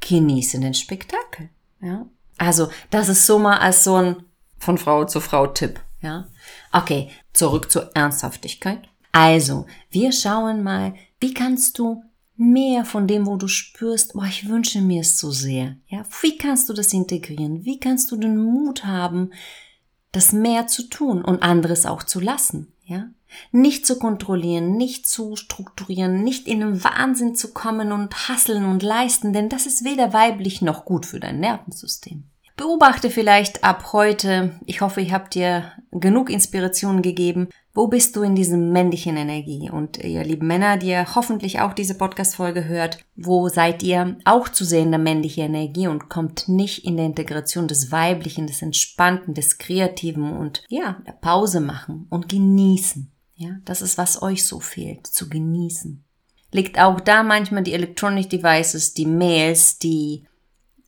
genieße 0.01 0.61
den 0.61 0.75
Spektakel. 0.75 1.51
Ja? 1.81 2.07
Also, 2.39 2.69
das 2.91 3.09
ist 3.09 3.27
so 3.27 3.39
mal 3.39 3.59
als 3.59 3.85
so 3.85 3.97
ein 3.97 4.17
von 4.59 4.79
Frau 4.79 5.05
zu 5.05 5.21
Frau 5.21 5.47
Tipp. 5.47 5.79
Ja? 6.05 6.29
Okay, 6.73 7.11
zurück 7.33 7.71
zur 7.71 7.91
Ernsthaftigkeit. 7.95 8.83
Also, 9.13 9.67
wir 9.91 10.13
schauen 10.13 10.63
mal, 10.63 10.95
wie 11.21 11.35
kannst 11.35 11.79
du 11.79 12.03
mehr 12.37 12.85
von 12.85 13.07
dem, 13.07 13.27
wo 13.27 13.37
du 13.37 13.49
spürst, 13.49 14.15
boah, 14.15 14.27
ich 14.27 14.49
wünsche 14.49 14.81
mir 14.81 15.03
es 15.03 15.19
so 15.19 15.31
sehr. 15.31 15.77
Ja, 15.87 16.05
wie 16.23 16.37
kannst 16.37 16.69
du 16.69 16.73
das 16.73 16.93
integrieren? 16.93 17.65
Wie 17.65 17.79
kannst 17.79 18.11
du 18.11 18.17
den 18.17 18.37
Mut 18.37 18.85
haben, 18.85 19.33
das 20.13 20.33
mehr 20.33 20.67
zu 20.67 20.89
tun 20.89 21.25
und 21.25 21.43
anderes 21.43 21.87
auch 21.87 22.03
zu 22.03 22.21
lassen? 22.21 22.75
ja? 22.85 23.09
Nicht 23.51 23.87
zu 23.87 23.99
kontrollieren, 23.99 24.77
nicht 24.77 25.09
zu 25.09 25.37
strukturieren, 25.37 26.23
nicht 26.23 26.47
in 26.47 26.61
den 26.61 26.85
Wahnsinn 26.85 27.35
zu 27.35 27.53
kommen 27.53 27.93
und 27.93 28.29
hasseln 28.29 28.65
und 28.65 28.83
leisten, 28.83 29.33
denn 29.33 29.49
das 29.49 29.67
ist 29.67 29.85
weder 29.85 30.13
weiblich 30.13 30.63
noch 30.63 30.85
gut 30.85 31.07
für 31.07 31.21
dein 31.21 31.41
Nervensystem. 31.41 32.25
Beobachte 32.57 33.11
vielleicht 33.11 33.65
ab 33.65 33.93
heute, 33.93 34.61
ich 34.65 34.81
hoffe, 34.81 35.01
ich 35.01 35.13
habe 35.13 35.29
dir 35.29 35.73
genug 35.91 36.31
Inspiration 36.31 37.03
gegeben, 37.03 37.49
wo 37.73 37.89
bist 37.89 38.15
du 38.15 38.23
in 38.23 38.37
diesem 38.37 38.71
männlichen 38.71 39.17
Energie? 39.17 39.69
Und 39.69 39.99
ihr 39.99 40.23
lieben 40.23 40.47
Männer, 40.47 40.77
die 40.77 40.91
ihr 40.91 41.17
hoffentlich 41.17 41.59
auch 41.61 41.73
diese 41.73 41.97
Podcast-Folge 41.97 42.67
hört, 42.67 42.99
wo 43.17 43.49
seid 43.49 43.83
ihr 43.83 44.17
auch 44.25 44.49
zu 44.49 44.65
sehen 44.65 44.93
der 44.93 45.01
männliche 45.01 45.41
Energie 45.41 45.89
und 45.89 46.09
kommt 46.09 46.49
nicht 46.49 46.85
in 46.85 46.97
der 46.97 47.07
Integration 47.07 47.67
des 47.67 47.91
Weiblichen, 47.91 48.47
des 48.47 48.63
Entspannten, 48.63 49.35
des 49.35 49.59
Kreativen 49.59 50.37
und 50.37 50.63
ja, 50.69 51.03
Pause 51.21 51.61
machen 51.61 52.07
und 52.11 52.29
genießen. 52.29 53.11
Ja, 53.35 53.57
das 53.65 53.83
ist, 53.83 53.99
was 53.99 54.23
euch 54.23 54.47
so 54.47 54.61
fehlt, 54.61 55.09
zu 55.09 55.29
genießen. 55.29 56.05
Liegt 56.53 56.79
auch 56.79 57.01
da 57.01 57.25
manchmal 57.25 57.65
die 57.65 57.73
Electronic 57.73 58.31
Devices, 58.31 58.95
die 58.95 59.07
Mails, 59.07 59.81
die 59.81 60.29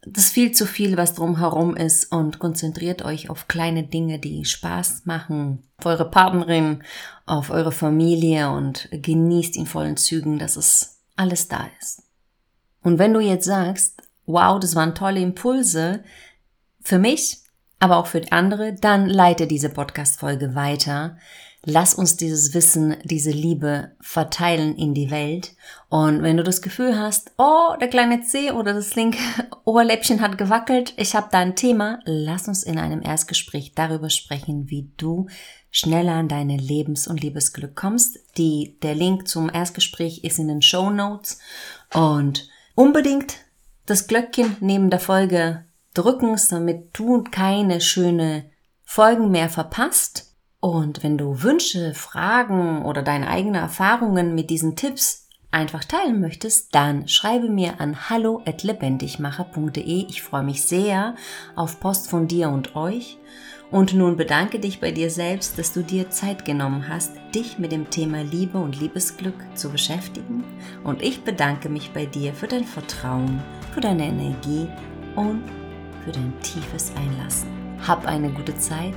das 0.07 0.31
viel 0.31 0.53
zu 0.53 0.66
viel, 0.66 0.97
was 0.97 1.14
drumherum 1.14 1.77
ist 1.77 2.12
und 2.12 2.38
konzentriert 2.38 3.05
euch 3.05 3.29
auf 3.29 3.49
kleine 3.49 3.83
Dinge, 3.83 4.21
die 4.21 4.45
Spaß 4.45 5.03
machen, 5.05 5.64
auf 5.79 5.87
eure 5.87 6.09
Partnerin, 6.09 6.85
auf 7.27 7.51
eure 7.51 7.73
Familie 7.73 8.51
und 8.51 8.88
genießt 8.92 9.57
in 9.57 9.66
vollen 9.66 9.97
Zügen, 9.97 10.38
dass 10.38 10.57
es 10.57 11.01
alles 11.16 11.49
da 11.49 11.69
ist. 11.81 12.05
Und 12.83 12.99
wenn 13.01 13.12
du 13.12 13.21
jetzt 13.21 13.47
sagst, 13.47 14.01
wow, 14.27 14.61
das 14.61 14.77
waren 14.77 14.95
tolle 14.95 15.21
Impulse 15.21 16.05
für 16.81 16.99
mich, 16.99 17.38
aber 17.81 17.97
auch 17.97 18.07
für 18.07 18.23
andere, 18.31 18.75
dann 18.75 19.09
leite 19.09 19.49
diese 19.49 19.71
Podcast-Folge 19.71 20.55
weiter. 20.55 21.19
Lass 21.68 21.94
uns 21.94 22.16
dieses 22.16 22.55
Wissen, 22.55 22.96
diese 23.02 23.33
Liebe 23.33 23.90
verteilen 24.00 24.76
in 24.76 24.94
die 24.94 25.11
Welt. 25.11 25.57
Und 25.88 26.22
wenn 26.22 26.37
du 26.37 26.44
das 26.44 26.62
Gefühl 26.62 26.96
hast, 26.96 27.33
oh, 27.38 27.74
der 27.81 27.88
kleine 27.88 28.22
C 28.22 28.52
oder 28.52 28.72
das 28.72 28.94
linke 28.94 29.18
Oberläppchen 29.64 30.20
hat 30.20 30.38
gewackelt, 30.38 30.94
ich 30.96 31.16
habe 31.16 31.26
da 31.33 31.38
ein 31.38 31.57
Thema, 31.57 31.98
lass 32.05 32.46
uns 32.46 32.62
in 32.62 32.79
einem 32.79 33.02
Erstgespräch 33.02 33.72
darüber 33.74 34.11
sprechen, 34.11 34.70
wie 34.70 34.92
du 34.96 35.26
schneller 35.72 36.12
an 36.12 36.29
deine 36.29 36.57
Lebens- 36.57 37.09
und 37.09 37.20
Liebesglück 37.20 37.74
kommst. 37.74 38.20
Die, 38.38 38.79
der 38.85 38.94
Link 38.94 39.26
zum 39.26 39.50
Erstgespräch 39.52 40.22
ist 40.22 40.38
in 40.38 40.46
den 40.46 40.62
Show 40.62 40.90
Notes. 40.90 41.40
Und 41.92 42.48
unbedingt 42.76 43.38
das 43.87 44.07
Glöckchen 44.07 44.57
neben 44.61 44.88
der 44.88 45.00
Folge 45.00 45.64
drücken, 45.94 46.40
damit 46.48 46.90
du 46.92 47.24
keine 47.24 47.81
schöne 47.81 48.44
Folgen 48.85 49.33
mehr 49.33 49.48
verpasst. 49.48 50.25
Und 50.66 51.05
wenn 51.05 51.16
du 51.16 51.44
Wünsche, 51.44 51.94
Fragen 51.94 52.85
oder 52.85 53.02
deine 53.02 53.29
eigenen 53.29 53.55
Erfahrungen 53.55 54.35
mit 54.35 54.50
diesen 54.50 54.74
Tipps 54.74 55.29
einfach 55.52 55.85
teilen 55.85 56.20
möchtest, 56.20 56.74
dann 56.74 57.07
schreibe 57.07 57.48
mir 57.48 57.81
an 57.81 58.11
hallo@lebendigmacher.de. 58.11 60.07
Ich 60.09 60.22
freue 60.22 60.42
mich 60.42 60.64
sehr 60.64 61.14
auf 61.55 61.79
Post 61.79 62.11
von 62.11 62.26
dir 62.26 62.48
und 62.48 62.74
euch. 62.74 63.16
Und 63.70 63.94
nun 63.94 64.16
bedanke 64.16 64.59
dich 64.59 64.81
bei 64.81 64.90
dir 64.90 65.09
selbst, 65.09 65.57
dass 65.57 65.72
du 65.72 65.85
dir 65.85 66.11
Zeit 66.11 66.44
genommen 66.44 66.88
hast, 66.88 67.12
dich 67.33 67.61
mit 67.61 67.70
dem 67.70 67.88
Thema 67.88 68.24
Liebe 68.24 68.59
und 68.59 68.81
Liebesglück 68.81 69.37
zu 69.55 69.70
beschäftigen. 69.70 70.42
Und 70.83 71.00
ich 71.00 71.22
bedanke 71.22 71.68
mich 71.68 71.92
bei 71.92 72.07
dir 72.07 72.35
für 72.35 72.48
dein 72.48 72.64
Vertrauen, 72.64 73.40
für 73.72 73.83
deine 73.83 74.07
Energie 74.07 74.66
und 75.14 75.44
für 76.05 76.11
dein 76.11 76.33
tiefes 76.40 76.90
Einlassen. 76.96 77.50
Hab 77.87 78.05
eine 78.05 78.33
gute 78.33 78.59
Zeit 78.59 78.96